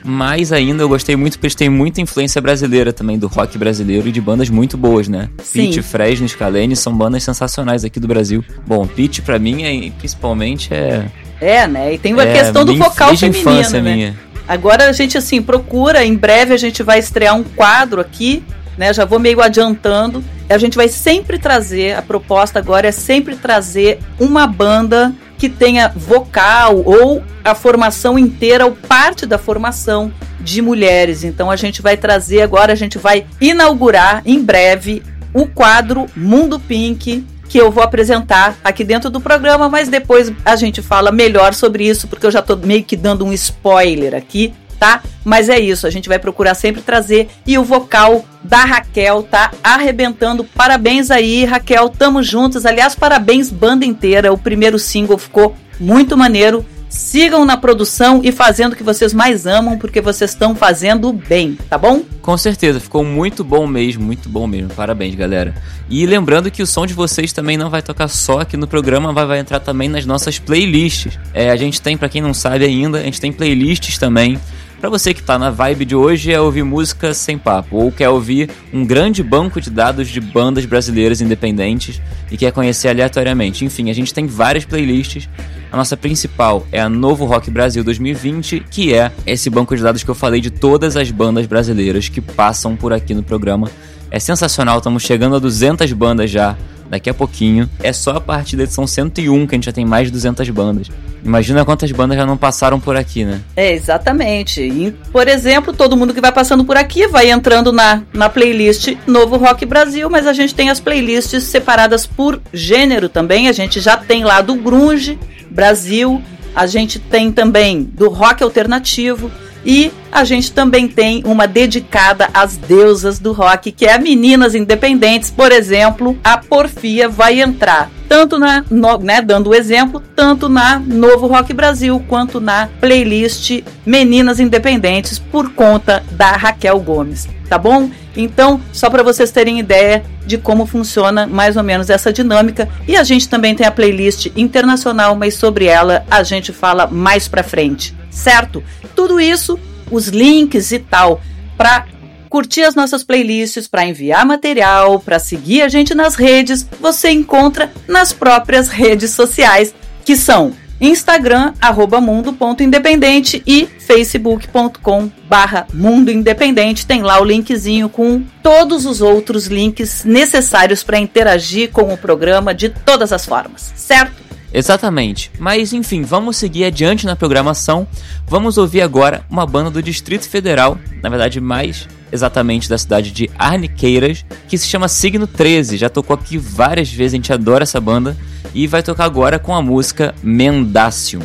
mas 0.04 0.52
ainda 0.52 0.82
eu 0.82 0.88
gostei 0.88 1.16
muito 1.16 1.32
porque 1.34 1.46
eles 1.46 1.54
têm 1.54 1.68
muita 1.68 2.00
influência 2.00 2.40
brasileira 2.40 2.92
também, 2.92 3.18
do 3.18 3.26
rock 3.26 3.58
brasileiro 3.58 4.08
e 4.08 4.12
de 4.12 4.20
bandas 4.20 4.48
muito 4.48 4.76
boas, 4.76 5.08
né? 5.08 5.28
Sim. 5.42 5.66
Pete, 5.66 5.82
Fresno, 5.82 6.28
Scalene 6.28 6.76
são 6.76 6.96
bandas 6.96 7.24
sensacionais 7.24 7.84
aqui 7.84 7.98
do 7.98 8.06
Brasil. 8.06 8.44
Bom, 8.66 8.86
Pete 8.86 9.22
pra 9.22 9.38
mim, 9.38 9.64
é, 9.64 9.90
principalmente, 9.98 10.72
é... 10.72 11.06
É, 11.40 11.66
né? 11.66 11.94
E 11.94 11.98
tem 11.98 12.18
a 12.18 12.22
é, 12.22 12.32
questão 12.32 12.64
do 12.64 12.76
vocal 12.76 13.16
feminino, 13.16 13.70
né? 13.70 13.80
Minha. 13.80 14.33
Agora 14.46 14.88
a 14.88 14.92
gente 14.92 15.16
assim 15.16 15.40
procura, 15.40 16.04
em 16.04 16.14
breve 16.14 16.52
a 16.52 16.56
gente 16.56 16.82
vai 16.82 16.98
estrear 16.98 17.34
um 17.34 17.42
quadro 17.42 18.00
aqui, 18.00 18.44
né? 18.76 18.92
Já 18.92 19.04
vou 19.04 19.18
meio 19.18 19.40
adiantando. 19.40 20.22
A 20.48 20.58
gente 20.58 20.76
vai 20.76 20.88
sempre 20.88 21.38
trazer, 21.38 21.96
a 21.96 22.02
proposta 22.02 22.58
agora 22.58 22.88
é 22.88 22.92
sempre 22.92 23.36
trazer 23.36 23.98
uma 24.20 24.46
banda 24.46 25.14
que 25.38 25.48
tenha 25.48 25.88
vocal 25.88 26.82
ou 26.84 27.22
a 27.42 27.54
formação 27.54 28.18
inteira 28.18 28.66
ou 28.66 28.72
parte 28.72 29.26
da 29.26 29.38
formação 29.38 30.12
de 30.40 30.60
mulheres. 30.60 31.24
Então 31.24 31.50
a 31.50 31.56
gente 31.56 31.80
vai 31.80 31.96
trazer 31.96 32.42
agora, 32.42 32.72
a 32.72 32.76
gente 32.76 32.98
vai 32.98 33.26
inaugurar 33.40 34.22
em 34.26 34.42
breve 34.42 35.02
o 35.32 35.46
quadro 35.46 36.06
Mundo 36.14 36.60
Pink, 36.60 37.24
que 37.48 37.58
eu 37.58 37.70
vou 37.70 37.82
apresentar 37.82 38.56
aqui 38.64 38.84
dentro 38.84 39.10
do 39.10 39.20
programa, 39.20 39.68
mas 39.68 39.88
depois 39.88 40.32
a 40.44 40.56
gente 40.56 40.82
fala 40.82 41.12
melhor 41.12 41.54
sobre 41.54 41.86
isso, 41.86 42.08
porque 42.08 42.26
eu 42.26 42.30
já 42.30 42.40
estou 42.40 42.56
meio 42.56 42.84
que 42.84 42.96
dando 42.96 43.24
um 43.24 43.32
spoiler 43.32 44.14
aqui, 44.14 44.52
tá? 44.78 45.02
Mas 45.24 45.48
é 45.48 45.58
isso, 45.58 45.86
a 45.86 45.90
gente 45.90 46.08
vai 46.08 46.18
procurar 46.18 46.54
sempre 46.54 46.82
trazer. 46.82 47.28
E 47.46 47.56
o 47.56 47.64
vocal 47.64 48.24
da 48.42 48.64
Raquel 48.64 49.22
tá 49.22 49.50
arrebentando. 49.62 50.44
Parabéns 50.44 51.10
aí, 51.10 51.44
Raquel, 51.44 51.88
tamo 51.88 52.22
juntos. 52.22 52.66
Aliás, 52.66 52.94
parabéns, 52.94 53.50
banda 53.50 53.86
inteira. 53.86 54.32
O 54.32 54.38
primeiro 54.38 54.78
single 54.78 55.16
ficou 55.16 55.56
muito 55.80 56.16
maneiro. 56.16 56.64
Sigam 56.94 57.44
na 57.44 57.56
produção 57.56 58.20
e 58.22 58.30
fazendo 58.30 58.74
o 58.74 58.76
que 58.76 58.84
vocês 58.84 59.12
mais 59.12 59.48
amam, 59.48 59.76
porque 59.76 60.00
vocês 60.00 60.30
estão 60.30 60.54
fazendo 60.54 61.12
bem, 61.12 61.58
tá 61.68 61.76
bom? 61.76 62.04
Com 62.22 62.38
certeza, 62.38 62.78
ficou 62.78 63.04
muito 63.04 63.42
bom 63.42 63.66
mesmo, 63.66 64.04
muito 64.04 64.28
bom 64.28 64.46
mesmo. 64.46 64.70
Parabéns, 64.70 65.12
galera. 65.16 65.56
E 65.90 66.06
lembrando 66.06 66.52
que 66.52 66.62
o 66.62 66.66
som 66.68 66.86
de 66.86 66.94
vocês 66.94 67.32
também 67.32 67.56
não 67.56 67.68
vai 67.68 67.82
tocar 67.82 68.06
só 68.06 68.38
aqui 68.38 68.56
no 68.56 68.68
programa, 68.68 69.12
vai, 69.12 69.26
vai 69.26 69.38
entrar 69.40 69.58
também 69.58 69.88
nas 69.88 70.06
nossas 70.06 70.38
playlists. 70.38 71.18
É, 71.34 71.50
a 71.50 71.56
gente 71.56 71.82
tem, 71.82 71.96
para 71.96 72.08
quem 72.08 72.22
não 72.22 72.32
sabe 72.32 72.64
ainda, 72.64 72.98
a 72.98 73.02
gente 73.02 73.20
tem 73.20 73.32
playlists 73.32 73.98
também. 73.98 74.38
Para 74.84 74.90
você 74.90 75.14
que 75.14 75.22
tá 75.22 75.38
na 75.38 75.48
vibe 75.48 75.86
de 75.86 75.96
hoje 75.96 76.30
é 76.30 76.38
ouvir 76.38 76.62
música 76.62 77.14
sem 77.14 77.38
papo 77.38 77.78
ou 77.78 77.90
quer 77.90 78.10
ouvir 78.10 78.50
um 78.70 78.84
grande 78.84 79.22
banco 79.22 79.58
de 79.58 79.70
dados 79.70 80.08
de 80.08 80.20
bandas 80.20 80.66
brasileiras 80.66 81.22
independentes 81.22 82.02
e 82.30 82.36
quer 82.36 82.52
conhecer 82.52 82.88
aleatoriamente. 82.88 83.64
Enfim, 83.64 83.88
a 83.88 83.94
gente 83.94 84.12
tem 84.12 84.26
várias 84.26 84.66
playlists 84.66 85.26
a 85.72 85.76
nossa 85.78 85.96
principal 85.96 86.66
é 86.70 86.80
a 86.80 86.88
Novo 86.88 87.24
Rock 87.24 87.50
Brasil 87.50 87.82
2020, 87.82 88.60
que 88.70 88.94
é 88.94 89.10
esse 89.26 89.48
banco 89.48 89.74
de 89.74 89.82
dados 89.82 90.04
que 90.04 90.10
eu 90.10 90.14
falei 90.14 90.40
de 90.40 90.50
todas 90.50 90.98
as 90.98 91.10
bandas 91.10 91.46
brasileiras 91.46 92.08
que 92.08 92.20
passam 92.20 92.76
por 92.76 92.92
aqui 92.92 93.14
no 93.14 93.22
programa. 93.22 93.70
É 94.08 94.20
sensacional, 94.20 94.78
estamos 94.78 95.02
chegando 95.02 95.34
a 95.34 95.38
200 95.40 95.92
bandas 95.94 96.30
já 96.30 96.56
daqui 96.88 97.08
a 97.10 97.14
pouquinho. 97.14 97.68
É 97.82 97.92
só 97.92 98.12
a 98.12 98.20
partir 98.20 98.56
da 98.56 98.64
edição 98.64 98.86
101 98.86 99.46
que 99.46 99.54
a 99.54 99.56
gente 99.56 99.66
já 99.66 99.72
tem 99.72 99.84
mais 99.84 100.08
de 100.08 100.12
200 100.12 100.48
bandas. 100.50 100.88
Imagina 101.24 101.64
quantas 101.64 101.90
bandas 101.90 102.18
já 102.18 102.26
não 102.26 102.36
passaram 102.36 102.78
por 102.78 102.96
aqui, 102.96 103.24
né? 103.24 103.40
É, 103.56 103.72
exatamente. 103.72 104.60
E, 104.60 104.90
por 105.10 105.26
exemplo, 105.26 105.72
todo 105.72 105.96
mundo 105.96 106.12
que 106.12 106.20
vai 106.20 106.30
passando 106.30 106.64
por 106.64 106.76
aqui 106.76 107.08
vai 107.08 107.30
entrando 107.30 107.72
na, 107.72 108.02
na 108.12 108.28
playlist 108.28 108.94
Novo 109.06 109.36
Rock 109.36 109.64
Brasil, 109.64 110.10
mas 110.10 110.26
a 110.26 110.34
gente 110.34 110.54
tem 110.54 110.68
as 110.68 110.80
playlists 110.80 111.44
separadas 111.44 112.06
por 112.06 112.42
gênero 112.52 113.08
também. 113.08 113.48
A 113.48 113.52
gente 113.52 113.80
já 113.80 113.96
tem 113.96 114.22
lá 114.22 114.42
do 114.42 114.54
Grunge, 114.54 115.18
Brasil, 115.50 116.22
a 116.54 116.66
gente 116.66 116.98
tem 116.98 117.32
também 117.32 117.82
do 117.82 118.08
rock 118.10 118.42
alternativo 118.42 119.30
e 119.64 119.90
a 120.12 120.24
gente 120.24 120.52
também 120.52 120.86
tem 120.86 121.22
uma 121.24 121.46
dedicada 121.46 122.28
às 122.32 122.56
deusas 122.56 123.18
do 123.18 123.32
rock, 123.32 123.72
que 123.72 123.86
é 123.86 123.94
a 123.94 123.98
Meninas 123.98 124.54
Independentes, 124.54 125.30
por 125.30 125.50
exemplo, 125.50 126.16
a 126.22 126.38
Porfia 126.38 127.08
vai 127.08 127.40
entrar 127.40 127.90
tanto 128.08 128.38
na, 128.38 128.64
no, 128.70 128.98
né, 128.98 129.20
dando 129.20 129.50
o 129.50 129.54
exemplo, 129.54 130.00
tanto 130.14 130.48
na 130.48 130.78
Novo 130.78 131.26
Rock 131.26 131.52
Brasil 131.52 132.02
quanto 132.06 132.40
na 132.40 132.68
playlist 132.80 133.62
Meninas 133.84 134.38
Independentes 134.38 135.18
por 135.18 135.52
conta 135.52 136.04
da 136.12 136.32
Raquel 136.32 136.78
Gomes, 136.78 137.28
tá 137.48 137.58
bom? 137.58 137.90
Então, 138.16 138.60
só 138.72 138.88
para 138.88 139.02
vocês 139.02 139.32
terem 139.32 139.58
ideia 139.58 140.04
de 140.24 140.38
como 140.38 140.66
funciona 140.66 141.26
mais 141.26 141.56
ou 141.56 141.62
menos 141.62 141.90
essa 141.90 142.12
dinâmica. 142.12 142.68
E 142.86 142.96
a 142.96 143.02
gente 143.02 143.28
também 143.28 143.54
tem 143.54 143.66
a 143.66 143.72
playlist 143.72 144.26
internacional, 144.36 145.16
mas 145.16 145.34
sobre 145.34 145.66
ela 145.66 146.04
a 146.10 146.22
gente 146.22 146.52
fala 146.52 146.86
mais 146.86 147.26
para 147.26 147.42
frente, 147.42 147.94
certo? 148.14 148.62
Tudo 148.94 149.20
isso, 149.20 149.58
os 149.90 150.08
links 150.08 150.72
e 150.72 150.78
tal, 150.78 151.20
para 151.56 151.86
curtir 152.30 152.62
as 152.62 152.74
nossas 152.74 153.04
playlists, 153.04 153.68
para 153.68 153.86
enviar 153.86 154.24
material, 154.24 154.98
para 154.98 155.18
seguir 155.18 155.62
a 155.62 155.68
gente 155.68 155.94
nas 155.94 156.14
redes, 156.14 156.66
você 156.80 157.10
encontra 157.10 157.72
nas 157.86 158.12
próprias 158.12 158.68
redes 158.68 159.10
sociais, 159.10 159.74
que 160.04 160.16
são 160.16 160.52
Instagram, 160.80 161.54
arroba 161.60 162.00
mundo.independente 162.00 163.42
e 163.46 163.66
facebook.com 163.66 165.10
barra 165.28 165.66
mundo 165.72 166.10
independente. 166.10 166.86
Tem 166.86 167.02
lá 167.02 167.20
o 167.20 167.24
linkzinho 167.24 167.88
com 167.88 168.22
todos 168.42 168.84
os 168.84 169.00
outros 169.00 169.46
links 169.46 170.04
necessários 170.04 170.82
para 170.82 170.98
interagir 170.98 171.70
com 171.70 171.92
o 171.92 171.96
programa 171.96 172.52
de 172.52 172.68
todas 172.68 173.12
as 173.12 173.24
formas, 173.24 173.72
certo? 173.76 174.23
Exatamente. 174.54 175.32
Mas 175.38 175.72
enfim, 175.72 176.02
vamos 176.02 176.36
seguir 176.36 176.64
adiante 176.64 177.04
na 177.04 177.16
programação. 177.16 177.86
Vamos 178.26 178.56
ouvir 178.56 178.82
agora 178.82 179.26
uma 179.28 179.44
banda 179.44 179.68
do 179.68 179.82
Distrito 179.82 180.28
Federal, 180.28 180.78
na 181.02 181.08
verdade 181.08 181.40
mais 181.40 181.88
exatamente 182.12 182.68
da 182.68 182.78
cidade 182.78 183.10
de 183.10 183.28
Arniqueiras, 183.36 184.24
que 184.46 184.56
se 184.56 184.68
chama 184.68 184.86
Signo 184.86 185.26
13. 185.26 185.76
Já 185.76 185.88
tocou 185.88 186.14
aqui 186.14 186.38
várias 186.38 186.88
vezes, 186.88 187.14
a 187.14 187.16
gente 187.16 187.32
adora 187.32 187.64
essa 187.64 187.80
banda 187.80 188.16
e 188.54 188.68
vai 188.68 188.84
tocar 188.84 189.04
agora 189.04 189.36
com 189.36 189.52
a 189.52 189.60
música 189.60 190.14
Mendacium. 190.22 191.22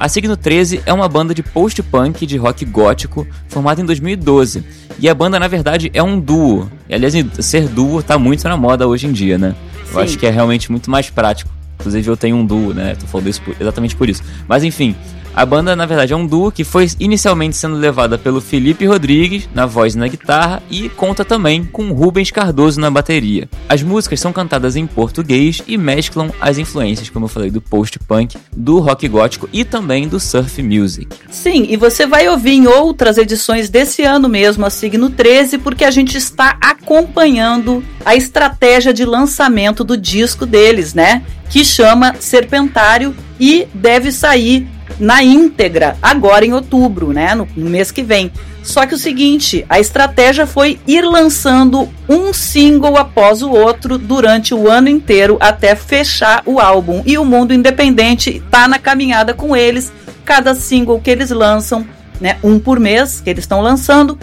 A 0.00 0.08
Signo 0.08 0.36
13 0.36 0.82
é 0.86 0.92
uma 0.92 1.06
banda 1.06 1.34
de 1.34 1.42
post-punk 1.42 2.26
de 2.26 2.36
rock 2.38 2.64
gótico 2.64 3.26
formada 3.46 3.82
em 3.82 3.84
2012. 3.84 4.64
E 4.98 5.08
a 5.08 5.14
banda, 5.14 5.38
na 5.38 5.46
verdade, 5.46 5.90
é 5.94 6.02
um 6.02 6.18
duo. 6.18 6.68
E, 6.88 6.94
aliás, 6.94 7.14
ser 7.38 7.68
duo 7.68 8.02
tá 8.02 8.18
muito 8.18 8.42
na 8.48 8.56
moda 8.56 8.88
hoje 8.88 9.06
em 9.06 9.12
dia, 9.12 9.38
né? 9.38 9.54
Sim. 9.84 9.92
Eu 9.94 10.00
acho 10.00 10.18
que 10.18 10.26
é 10.26 10.30
realmente 10.30 10.72
muito 10.72 10.90
mais 10.90 11.08
prático. 11.08 11.61
Inclusive, 11.82 12.08
eu 12.08 12.16
tenho 12.16 12.36
um 12.36 12.46
duo, 12.46 12.72
né? 12.72 12.94
Tô 12.94 13.06
falando 13.06 13.28
isso 13.28 13.42
por, 13.42 13.56
exatamente 13.60 13.96
por 13.96 14.08
isso. 14.08 14.22
Mas 14.46 14.62
enfim, 14.62 14.94
A 15.34 15.46
banda, 15.46 15.74
na 15.74 15.86
verdade, 15.86 16.12
é 16.12 16.16
um 16.16 16.26
duo 16.26 16.52
que 16.52 16.62
foi 16.62 16.86
inicialmente 17.00 17.56
sendo 17.56 17.76
levada 17.76 18.18
pelo 18.18 18.38
Felipe 18.38 18.84
Rodrigues 18.84 19.48
na 19.54 19.64
voz 19.64 19.94
e 19.94 19.98
na 19.98 20.06
guitarra 20.06 20.62
e 20.70 20.90
conta 20.90 21.24
também 21.24 21.64
com 21.64 21.90
Rubens 21.90 22.30
Cardoso 22.30 22.78
na 22.78 22.90
bateria. 22.90 23.48
As 23.66 23.82
músicas 23.82 24.20
são 24.20 24.30
cantadas 24.30 24.76
em 24.76 24.86
português 24.86 25.62
e 25.66 25.78
mesclam 25.78 26.30
as 26.38 26.58
influências, 26.58 27.08
como 27.08 27.24
eu 27.24 27.30
falei, 27.30 27.50
do 27.50 27.62
post-punk, 27.62 28.36
do 28.54 28.78
rock 28.78 29.08
gótico 29.08 29.48
e 29.52 29.64
também 29.64 30.06
do 30.06 30.20
surf 30.20 30.62
music. 30.62 31.08
Sim, 31.30 31.66
e 31.70 31.78
você 31.78 32.06
vai 32.06 32.28
ouvir 32.28 32.52
em 32.52 32.66
outras 32.66 33.16
edições 33.16 33.70
desse 33.70 34.02
ano 34.02 34.28
mesmo, 34.28 34.66
a 34.66 34.70
Signo 34.70 35.08
13, 35.08 35.56
porque 35.58 35.86
a 35.86 35.90
gente 35.90 36.18
está 36.18 36.58
acompanhando 36.60 37.82
a 38.04 38.14
estratégia 38.14 38.92
de 38.92 39.06
lançamento 39.06 39.82
do 39.82 39.96
disco 39.96 40.44
deles, 40.44 40.92
né? 40.92 41.22
Que 41.48 41.64
chama 41.64 42.14
Serpentário 42.20 43.14
e 43.40 43.66
deve 43.74 44.12
sair 44.12 44.68
na 44.98 45.22
íntegra 45.22 45.96
agora 46.02 46.44
em 46.44 46.52
outubro, 46.52 47.12
né? 47.12 47.34
No, 47.34 47.48
no 47.56 47.70
mês 47.70 47.90
que 47.90 48.02
vem. 48.02 48.30
Só 48.62 48.86
que 48.86 48.94
o 48.94 48.98
seguinte, 48.98 49.66
a 49.68 49.80
estratégia 49.80 50.46
foi 50.46 50.78
ir 50.86 51.02
lançando 51.02 51.88
um 52.08 52.32
single 52.32 52.96
após 52.96 53.42
o 53.42 53.50
outro 53.50 53.98
durante 53.98 54.54
o 54.54 54.70
ano 54.70 54.88
inteiro 54.88 55.36
até 55.40 55.74
fechar 55.74 56.42
o 56.46 56.60
álbum. 56.60 57.02
E 57.04 57.18
o 57.18 57.24
mundo 57.24 57.52
independente 57.52 58.30
está 58.30 58.68
na 58.68 58.78
caminhada 58.78 59.34
com 59.34 59.56
eles. 59.56 59.92
Cada 60.24 60.54
single 60.54 61.00
que 61.00 61.10
eles 61.10 61.30
lançam, 61.30 61.84
né, 62.20 62.36
um 62.42 62.58
por 62.58 62.78
mês 62.78 63.20
que 63.20 63.28
eles 63.28 63.42
estão 63.42 63.60
lançando, 63.60 64.16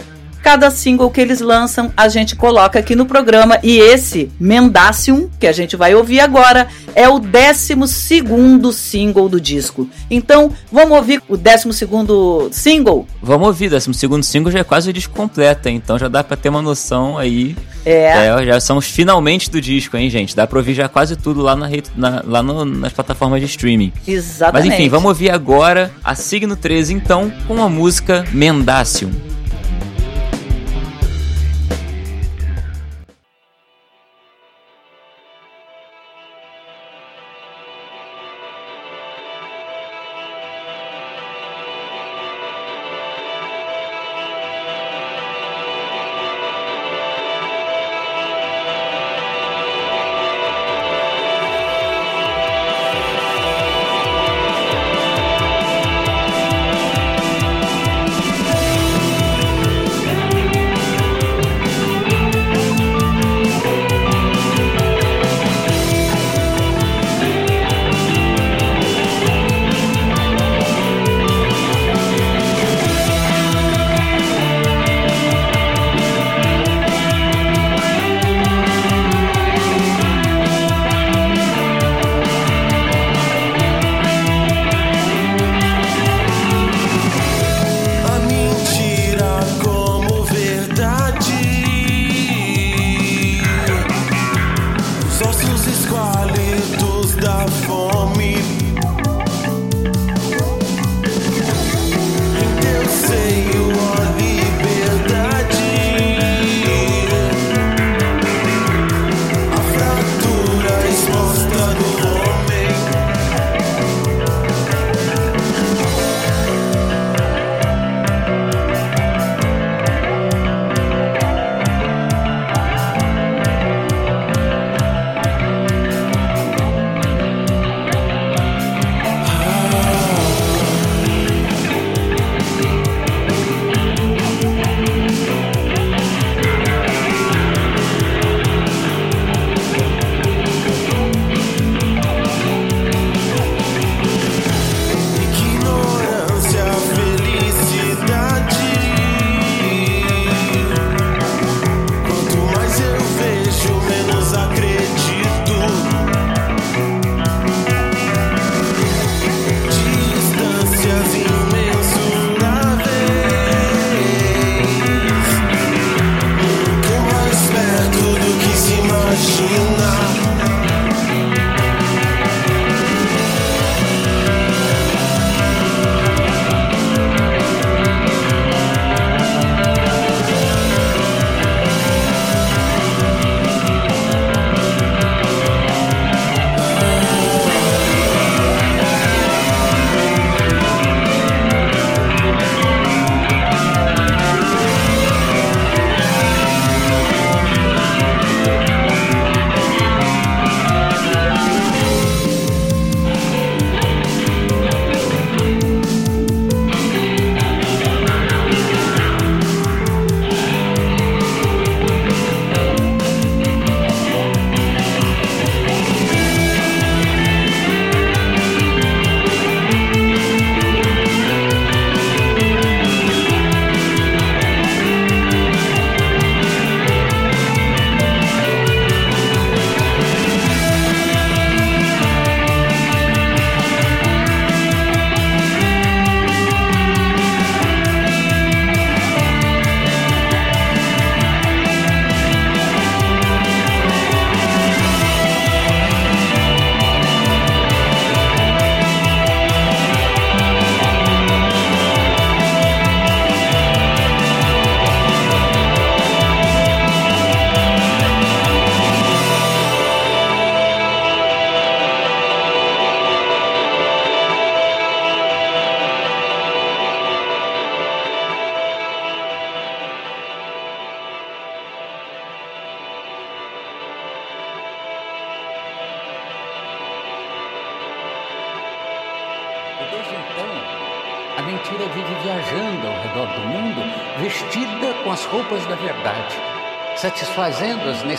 Cada 0.49 0.71
single 0.71 1.11
que 1.11 1.21
eles 1.21 1.41
lançam, 1.41 1.93
a 1.95 2.09
gente 2.09 2.35
coloca 2.35 2.79
aqui 2.79 2.95
no 2.95 3.05
programa. 3.05 3.59
E 3.61 3.77
esse, 3.77 4.31
Mendacium, 4.39 5.29
que 5.39 5.45
a 5.45 5.51
gente 5.51 5.75
vai 5.75 5.93
ouvir 5.93 6.21
agora, 6.21 6.67
é 6.95 7.07
o 7.07 7.19
12 7.19 8.73
single 8.73 9.29
do 9.29 9.39
disco. 9.39 9.87
Então, 10.09 10.51
vamos 10.71 10.97
ouvir 10.97 11.21
o 11.29 11.37
12 11.37 11.69
single? 12.51 13.07
Vamos 13.21 13.45
ouvir, 13.45 13.67
o 13.67 13.69
12 13.69 13.93
single 14.23 14.51
já 14.51 14.57
é 14.57 14.63
quase 14.63 14.89
o 14.89 14.93
disco 14.93 15.13
completo, 15.13 15.69
então 15.69 15.99
já 15.99 16.07
dá 16.07 16.23
pra 16.23 16.35
ter 16.35 16.49
uma 16.49 16.63
noção 16.63 17.15
aí. 17.15 17.55
É. 17.85 18.25
é. 18.25 18.45
Já 18.47 18.59
são 18.59 18.77
os 18.77 18.87
finalmente 18.87 19.51
do 19.51 19.61
disco, 19.61 19.95
hein, 19.97 20.09
gente? 20.09 20.35
Dá 20.35 20.47
pra 20.47 20.57
ouvir 20.57 20.73
já 20.73 20.89
quase 20.89 21.15
tudo 21.15 21.43
lá, 21.43 21.55
na, 21.55 21.69
na 21.95 22.23
lá 22.25 22.41
no, 22.41 22.65
nas 22.65 22.91
plataformas 22.91 23.39
de 23.39 23.45
streaming. 23.45 23.93
Exatamente. 24.07 24.67
Mas 24.67 24.79
enfim, 24.79 24.89
vamos 24.89 25.09
ouvir 25.09 25.29
agora 25.29 25.91
a 26.03 26.15
Signo 26.15 26.55
13, 26.55 26.95
então, 26.95 27.31
com 27.47 27.61
a 27.61 27.69
música 27.69 28.25
Mendacium. 28.33 29.28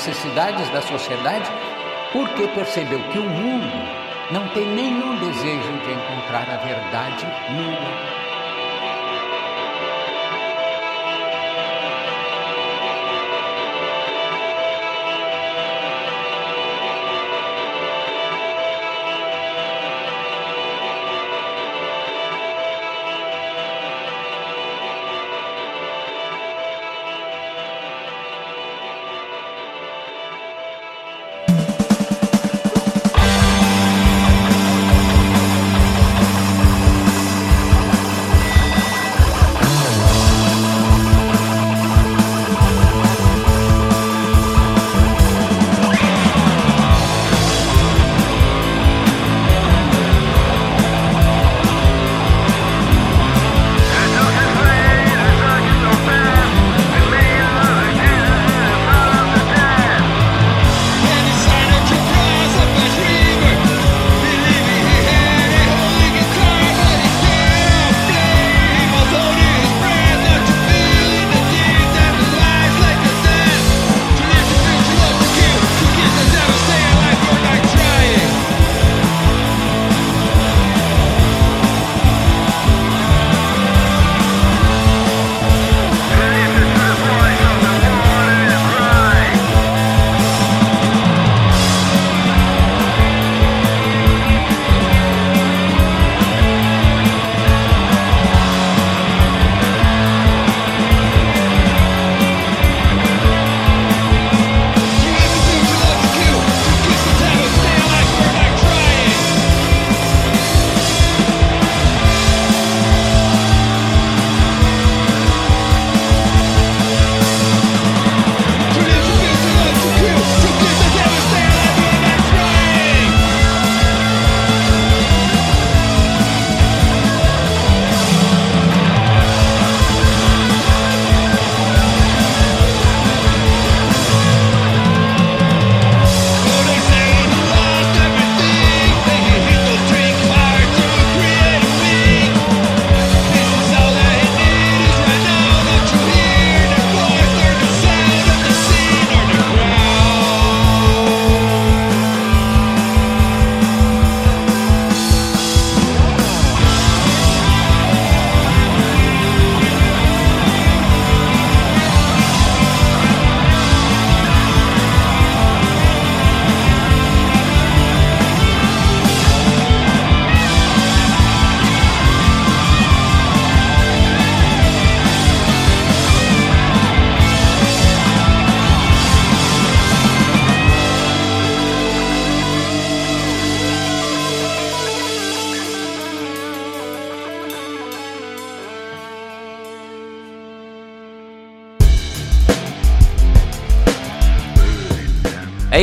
Necessidades 0.01 0.67
da 0.71 0.81
sociedade, 0.81 1.51
porque 2.11 2.49
percebeu 2.49 2.99
que 3.11 3.19
o 3.19 3.23
mundo 3.23 3.71
não 4.33 4.49
tem 4.49 4.65
nenhum 4.67 5.17
desejo 5.17 5.73
de 5.85 5.93
encontrar 5.93 6.49
a 6.49 6.57
verdade 6.57 7.27
nua 7.51 8.10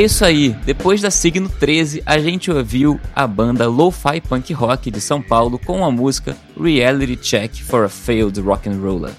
isso 0.08 0.24
aí, 0.24 0.56
depois 0.66 1.02
da 1.02 1.12
Signo 1.12 1.50
13, 1.50 2.02
a 2.06 2.18
gente 2.18 2.50
ouviu 2.50 2.98
a 3.14 3.28
banda 3.28 3.68
Lo-Fi 3.68 4.22
Punk 4.22 4.54
Rock 4.54 4.90
de 4.90 5.02
São 5.02 5.22
Paulo 5.22 5.60
com 5.60 5.84
a 5.84 5.92
música 5.92 6.36
Reality 6.60 7.18
Check 7.18 7.62
for 7.62 7.84
a 7.84 7.90
Failed 7.90 8.40
Rock 8.40 8.70
and 8.70 8.80
Roller. 8.80 9.12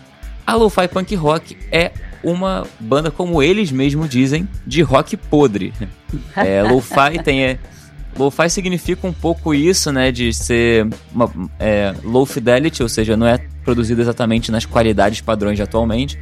A 0.47 0.55
Lo-Fi 0.55 0.89
Punk 0.89 1.15
Rock 1.15 1.59
é 1.71 1.93
uma 2.25 2.67
banda, 2.81 3.11
como 3.11 3.43
eles 3.43 3.71
mesmos 3.71 4.09
dizem, 4.09 4.49
de 4.67 4.81
rock 4.83 5.17
podre. 5.17 5.73
É, 6.35 6.63
Lo-Fi 6.63 7.23
tem... 7.23 7.45
É, 7.45 7.59
Lo-Fi 8.19 8.49
significa 8.49 9.07
um 9.07 9.13
pouco 9.13 9.53
isso, 9.53 9.93
né, 9.93 10.11
de 10.11 10.33
ser 10.33 10.89
uma, 11.15 11.31
é, 11.59 11.95
low 12.03 12.25
fidelity, 12.25 12.83
ou 12.83 12.89
seja, 12.89 13.15
não 13.15 13.27
é 13.27 13.39
produzido 13.63 14.01
exatamente 14.01 14.51
nas 14.51 14.65
qualidades 14.65 15.21
padrões 15.21 15.57
de 15.57 15.63
atualmente. 15.63 16.19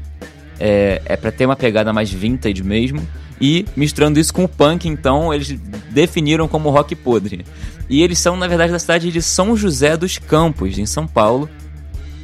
É, 0.58 1.02
é 1.04 1.16
para 1.16 1.30
ter 1.30 1.46
uma 1.46 1.56
pegada 1.56 1.92
mais 1.92 2.10
vintage 2.10 2.62
mesmo. 2.62 3.06
E 3.40 3.66
misturando 3.76 4.18
isso 4.18 4.32
com 4.32 4.44
o 4.44 4.48
punk, 4.48 4.88
então 4.88 5.32
eles 5.32 5.52
definiram 5.90 6.48
como 6.48 6.70
rock 6.70 6.94
podre. 6.94 7.44
E 7.88 8.02
eles 8.02 8.18
são, 8.18 8.36
na 8.36 8.48
verdade, 8.48 8.72
da 8.72 8.78
cidade 8.78 9.12
de 9.12 9.20
São 9.20 9.54
José 9.54 9.96
dos 9.96 10.18
Campos, 10.18 10.78
em 10.78 10.86
São 10.86 11.06
Paulo. 11.06 11.48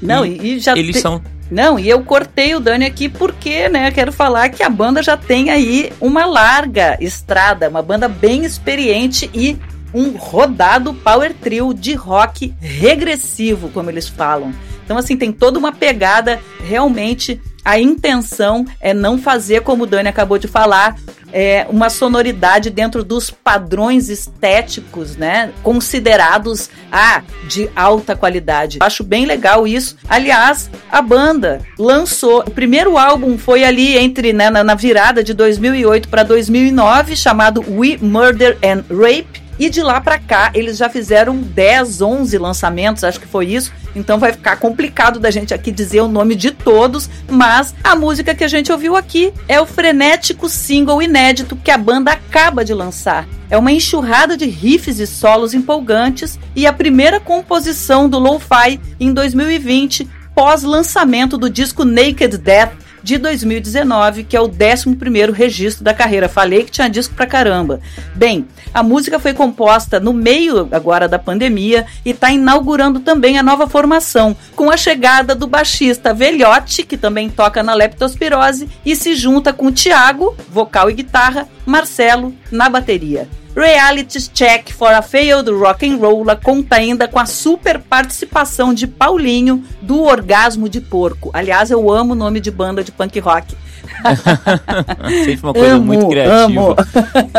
Não, 0.01 0.25
e, 0.25 0.55
e 0.55 0.59
já 0.59 0.77
eles 0.77 0.97
te... 0.97 1.03
são 1.03 1.23
não, 1.53 1.79
e 1.79 1.87
eu 1.87 2.03
cortei 2.03 2.55
o 2.55 2.61
Dani 2.61 2.87
aqui 2.87 3.11
porque, 3.11 3.69
né, 3.69 3.91
quero 3.91 4.11
falar 4.11 4.49
que 4.49 4.63
a 4.63 4.71
banda 4.71 5.03
já 5.03 5.19
tem 5.19 5.51
aí 5.51 5.93
uma 6.01 6.25
larga 6.25 6.97
estrada, 6.99 7.69
uma 7.69 7.83
banda 7.83 8.09
bem 8.09 8.43
experiente 8.43 9.29
e 9.35 9.59
um 9.93 10.17
rodado 10.17 10.95
power 10.95 11.35
trio 11.35 11.75
de 11.75 11.93
rock 11.93 12.55
regressivo, 12.59 13.69
como 13.69 13.91
eles 13.91 14.09
falam. 14.09 14.55
Então, 14.83 14.97
assim, 14.97 15.15
tem 15.15 15.31
toda 15.31 15.59
uma 15.59 15.73
pegada 15.73 16.41
realmente 16.67 17.39
a 17.65 17.79
intenção 17.79 18.65
é 18.81 18.93
não 18.93 19.19
fazer, 19.19 19.63
como 19.63 19.85
o 19.85 19.87
Dani 19.87 20.09
acabou 20.09 20.39
de 20.39 20.49
falar, 20.49 20.97
é, 21.33 21.67
uma 21.71 21.89
sonoridade 21.89 22.69
dentro 22.69 23.03
dos 23.03 23.31
padrões 23.31 24.09
estéticos, 24.09 25.17
né? 25.17 25.51
Considerados 25.63 26.69
ah, 26.91 27.23
de 27.49 27.71
alta 27.75 28.15
qualidade. 28.15 28.79
Acho 28.81 29.03
bem 29.03 29.25
legal 29.25 29.67
isso. 29.67 29.97
Aliás, 30.09 30.71
a 30.91 31.01
banda 31.01 31.63
lançou 31.79 32.41
o 32.41 32.51
primeiro 32.51 32.99
álbum 32.99 33.39
foi 33.39 33.65
ali 33.65 33.97
entre 33.97 34.33
né, 34.33 34.51
na, 34.51 34.63
na 34.63 34.75
virada 34.75 35.25
de 35.25 35.33
2008 35.33 36.09
para 36.09 36.23
2009, 36.23 37.17
chamado 37.17 37.65
We 37.69 37.99
Murder 38.01 38.59
and 38.63 38.85
Rape 38.91 39.43
E 39.63 39.71
de 39.71 39.81
lá 39.81 40.01
para 40.01 40.19
cá, 40.19 40.51
eles 40.55 40.77
já 40.77 40.89
fizeram 40.89 41.37
10, 41.37 42.03
11 42.03 42.37
lançamentos, 42.37 43.05
acho 43.05 43.21
que 43.21 43.29
foi 43.29 43.47
isso. 43.47 43.73
Então 43.95 44.19
vai 44.19 44.33
ficar 44.33 44.57
complicado 44.57 45.21
da 45.21 45.31
gente 45.31 45.55
aqui 45.55 45.71
dizer 45.71 46.01
o 46.01 46.09
nome 46.09 46.35
de 46.35 46.51
todos, 46.51 47.09
mas 47.31 47.73
a 47.85 47.95
música 47.95 48.35
que 48.35 48.43
a 48.43 48.49
gente 48.49 48.73
ouviu 48.73 48.97
aqui 48.97 49.33
é 49.47 49.61
o 49.61 49.65
frenético 49.65 50.49
single 50.49 51.01
inédito 51.01 51.55
que 51.55 51.71
a 51.71 51.79
banda 51.79 52.11
acaba 52.11 52.65
de 52.65 52.75
lançar. 52.75 53.25
É 53.49 53.57
uma 53.57 53.71
enxurrada 53.71 54.37
de 54.37 54.47
riffs 54.47 54.99
e 54.99 55.07
solos 55.07 55.55
empolgantes 55.55 56.41
e 56.57 56.67
a 56.67 56.73
primeira 56.73 57.21
composição 57.21 58.09
do 58.09 58.19
Lo-Fi 58.19 58.81
em 58.99 59.15
2020, 59.15 60.09
pós-lançamento 60.35 61.39
do 61.39 61.49
disco 61.49 61.85
Naked 61.85 62.37
Death, 62.37 62.73
de 63.03 63.19
2019, 63.19 64.25
que 64.25 64.37
é 64.37 64.41
o 64.41 64.47
11 64.47 65.33
registro 65.33 65.85
da 65.85 65.93
carreira. 65.93 66.29
Falei 66.29 66.65
que 66.65 66.71
tinha 66.71 66.89
disco 66.89 67.15
pra 67.15 67.27
caramba. 67.27 67.81
Bem, 68.15 68.47
a 68.73 68.83
música 68.83 69.19
foi 69.19 69.35
composta 69.35 70.01
no 70.01 70.13
meio 70.13 70.69
agora 70.73 71.09
da 71.09 71.19
pandemia 71.19 71.87
e 72.05 72.11
está 72.11 72.31
inaugurando 72.31 73.01
também 73.01 73.39
a 73.39 73.43
nova 73.43 73.67
formação, 73.67 74.37
com 74.55 74.71
a 74.71 74.77
chegada 74.77 75.35
do 75.35 75.47
baixista 75.47 76.15
Velhote, 76.15 76.85
que 76.85 76.97
também 76.97 77.29
toca 77.29 77.63
na 77.63 77.75
leptospirose, 77.75 78.69
e 78.85 78.95
se 78.97 79.15
junta 79.15 79.53
com 79.53 79.67
o 79.67 79.73
Thiago, 79.73 80.37
vocal 80.49 80.91
e 80.91 80.95
guitarra, 80.95 81.49
Marcelo 81.67 82.35
na 82.51 82.69
bateria. 82.69 83.29
Reality 83.55 84.19
Check 84.33 84.73
for 84.73 84.93
a 84.93 85.03
Failed 85.03 85.51
Rock 85.51 85.87
and 85.87 85.97
Roll 85.97 86.25
conta 86.43 86.77
ainda 86.77 87.07
com 87.07 87.19
a 87.19 87.27
super 87.27 87.79
participação 87.79 88.73
de 88.73 88.87
Paulinho 88.87 89.63
do 89.81 90.03
Orgasmo 90.03 90.69
de 90.69 90.81
Porco. 90.81 91.31
Aliás, 91.35 91.71
eu 91.71 91.91
amo 91.91 92.13
o 92.13 92.17
nome 92.17 92.41
de 92.41 92.51
banda 92.51 92.83
de 92.83 92.91
punk 92.91 93.19
rock. 93.21 93.55
Sempre 95.25 95.41
uma 95.43 95.53
coisa 95.53 95.75
amo, 95.75 95.85
muito 95.85 96.09
criativa. 96.09 96.45
Amo. 96.45 96.77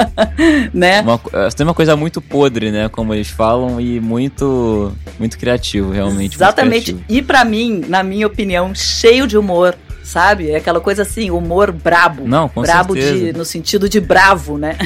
né? 0.73 1.02
Uma, 1.02 1.19
é, 1.34 1.49
tem 1.49 1.65
uma 1.65 1.73
coisa 1.73 1.95
muito 1.95 2.21
podre, 2.21 2.71
né? 2.71 2.89
Como 2.89 3.13
eles 3.13 3.30
falam, 3.30 3.82
e 3.82 3.99
muito, 3.99 4.93
muito 5.17 5.38
criativo, 5.38 5.91
realmente. 5.91 6.36
Exatamente. 6.36 6.95
E 7.10 7.21
para 7.21 7.43
mim, 7.43 7.84
na 7.88 8.04
minha 8.04 8.28
opinião, 8.28 8.73
cheio 8.76 9.26
de 9.26 9.38
humor 9.38 9.76
sabe? 10.13 10.52
É 10.52 10.58
aquela 10.58 10.80
coisa 10.80 11.02
assim, 11.02 11.32
humor 11.32 11.71
brabo. 11.71 12.28
Não, 12.28 12.47
com 12.47 12.62
brabo 12.62 12.93
certeza. 12.93 13.26
De, 13.26 13.34
no 13.34 13.43
sentido 13.43 13.89
de 13.89 13.99
bravo, 13.99 14.60
né? 14.60 14.78